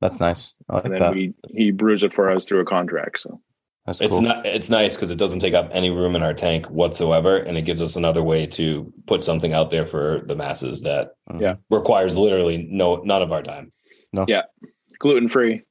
[0.00, 0.52] That's nice.
[0.68, 1.12] I like and then that.
[1.14, 3.20] we he brews it for us through a contract.
[3.20, 3.40] So
[3.86, 4.22] That's It's cool.
[4.22, 4.46] not.
[4.46, 7.62] It's nice because it doesn't take up any room in our tank whatsoever, and it
[7.62, 11.40] gives us another way to put something out there for the masses that Mhm.
[11.40, 11.54] Yeah.
[11.70, 13.72] requires literally no none of our time.
[14.12, 14.24] No.
[14.26, 14.42] Yeah.
[15.00, 15.62] Gluten free.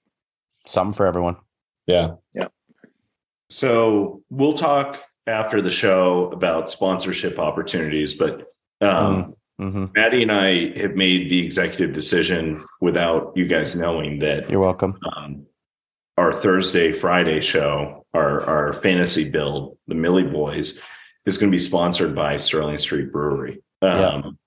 [0.68, 1.38] Something for everyone.
[1.88, 2.16] Yeah.
[2.36, 2.47] Yeah.
[3.49, 8.47] So we'll talk after the show about sponsorship opportunities, but
[8.82, 14.49] um, hmm Maddie and I have made the executive decision without you guys knowing that
[14.49, 14.97] You're welcome.
[15.16, 15.45] um,
[16.18, 20.80] our Thursday, Friday show, our our fantasy build, the Millie Boys,
[21.26, 24.38] is going to be sponsored by Sterling Street Brewery um,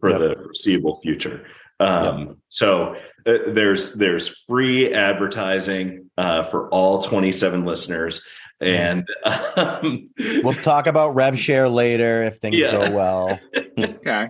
[0.00, 0.18] for Yep.
[0.20, 1.46] the foreseeable future.
[1.80, 2.94] Um, So
[3.26, 8.24] uh, there's there's free advertising uh, for all 27 listeners,
[8.60, 10.10] and um,
[10.42, 12.72] We'll talk about rev share later if things Yeah.
[12.72, 13.40] go well.
[13.78, 14.28] Okay.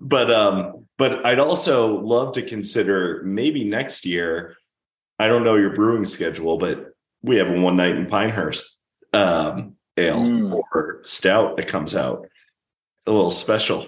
[0.00, 4.56] but um but i'd also love to consider maybe next year
[5.20, 6.92] i don't know your brewing schedule but
[7.22, 8.64] we have a one night in pinehurst
[9.12, 10.52] um ale Mm.
[10.72, 12.26] or stout that comes out
[13.06, 13.86] a little special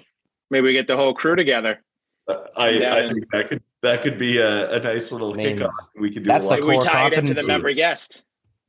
[0.51, 1.81] Maybe we get the whole crew together.
[2.27, 2.95] Uh, i Yeah.
[2.95, 6.13] i think that could that could be a, a nice little I mean, kickoff we
[6.13, 7.47] could do that's a the lot Maybe we core tie it into the competency.
[7.47, 8.21] member guest.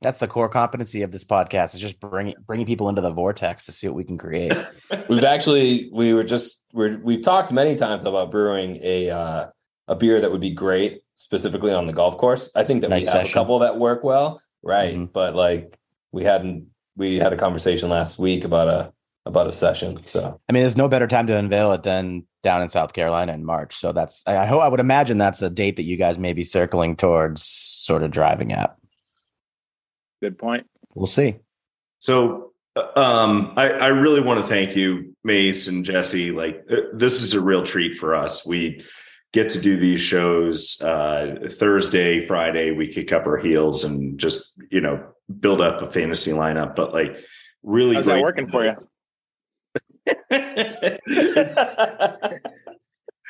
[0.02, 3.66] That's the core competency of this podcast is just bringing bringing people into the vortex
[3.66, 4.52] to see what we can create.
[5.08, 9.46] We've actually we were just we're we've talked many times about brewing a uh,
[9.88, 12.50] a beer that would be great specifically on the golf course.
[12.56, 13.30] I think that Nice we have session.
[13.30, 14.94] a couple that work well, right?
[14.94, 15.12] Mhm.
[15.12, 15.78] But like
[16.12, 18.92] we hadn't we had a conversation last week about a
[19.26, 19.98] about a session.
[20.06, 23.32] So I mean, there's no better time to unveil it than down in South Carolina
[23.32, 23.76] in March.
[23.76, 26.32] So that's I, I hope I would imagine that's a date that you guys may
[26.32, 28.76] be circling towards, sort of driving at.
[30.22, 30.66] Good point.
[30.94, 31.36] We'll see.
[31.98, 36.30] So, uh, um, I, I really want to thank you, Mace and Jesse.
[36.30, 38.46] Like, uh, this is a real treat for us.
[38.46, 38.84] We
[39.34, 42.70] get to do these shows uh, Thursday, Friday.
[42.70, 45.04] We kick up our heels and just you know
[45.40, 46.74] build up a fantasy lineup.
[46.76, 47.16] But like,
[47.62, 48.74] really, How's that working for you?
[50.30, 51.58] It's-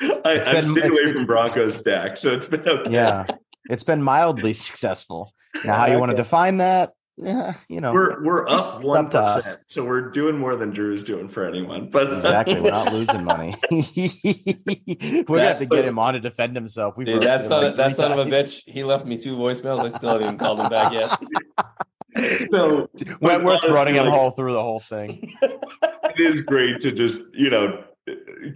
[0.01, 2.91] I, It's I've been- stayed away from Broncos stack, so it's been okay.
[2.93, 3.27] Yeah,
[3.71, 5.33] it's been mildly successful.
[5.65, 6.91] Now, how you want to define that?
[7.17, 9.57] Yeah, you know, We're we're up one Up to us.
[9.67, 11.89] so we're doing more than Drew's doing for anyone.
[11.89, 12.61] But exactly.
[12.61, 13.55] We're not losing money.
[13.71, 16.97] we're gonna have to get him on to defend himself.
[16.97, 19.17] We've dude, that son like of, that three son of a bitch, he left me
[19.17, 19.85] two voicemails.
[19.85, 21.09] I still haven't even called him back yet.
[22.51, 22.89] so
[23.21, 25.33] Wentworth's honestly, running him like, whole through the whole thing.
[25.41, 27.85] it is great to just you know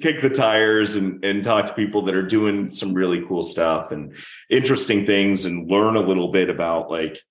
[0.01, 3.93] kick the tires and and talk to people that are doing some really cool stuff
[3.93, 4.17] and
[4.51, 7.23] interesting things and learn a little bit about like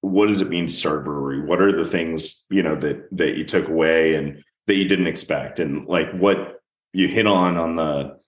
[0.00, 1.40] what does it mean to start a brewery?
[1.40, 5.06] What are the things you know that that you took away and that you didn't
[5.06, 5.60] expect?
[5.60, 6.60] And like what
[6.92, 8.18] you hit on on the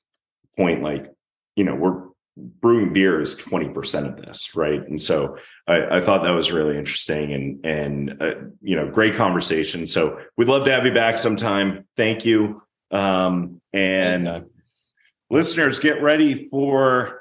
[0.56, 1.10] point like
[1.56, 4.80] you know we're brewing beer is 20% of this right?
[4.88, 9.14] And so I, I thought that was really interesting and and uh, you know great
[9.16, 9.86] conversation.
[9.86, 11.86] So we'd love to have you back sometime.
[11.96, 12.62] Thank you.
[12.90, 14.50] Um and Anytime.
[15.30, 17.19] listeners get ready for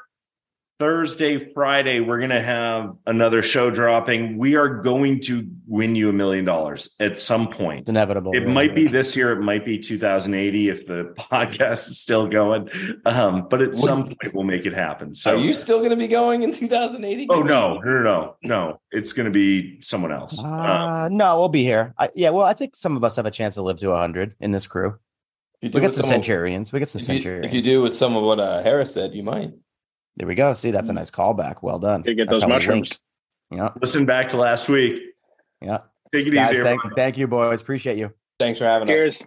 [0.79, 4.37] Thursday, Friday, we're going to have another show dropping.
[4.37, 7.81] We are going to win you a million dollars at some point.
[7.81, 8.31] It's inevitable.
[8.33, 9.33] It might be this year.
[9.33, 12.69] It might be 2080 if the podcast is still going.
[13.05, 15.15] Um, but at some point, we'll make it happen.
[15.15, 17.27] So, Are you still going to be going in 2080?
[17.29, 18.79] oh no, no, no, no, no!
[18.91, 20.41] It's going to be someone else.
[20.41, 21.93] Uh, Uh, no, we'll be here.
[21.99, 24.35] I, yeah, well, I think some of us have a chance to live to 100
[24.39, 24.97] in this crew.
[25.61, 26.71] If you do We get with some some of- centurions.
[26.71, 27.45] We get some If you, centurions.
[27.47, 29.51] if you do with some of what uh, Harris said, you might.
[30.19, 30.53] There we go.
[30.53, 30.95] See, that's a mm.
[30.95, 31.63] nice callback.
[31.63, 32.01] Well done.
[32.01, 32.99] Gotta get That's those mushrooms.
[33.51, 33.59] link.
[33.59, 35.01] Yeah, listen back to last week.
[35.61, 35.79] yeah.
[36.13, 36.61] Take it Guys, easy.
[36.63, 36.95] thank, everyone.
[36.95, 37.61] thank you, boys.
[37.61, 38.11] Appreciate you.
[38.39, 38.95] Thanks for having us.
[38.95, 39.23] Cheers.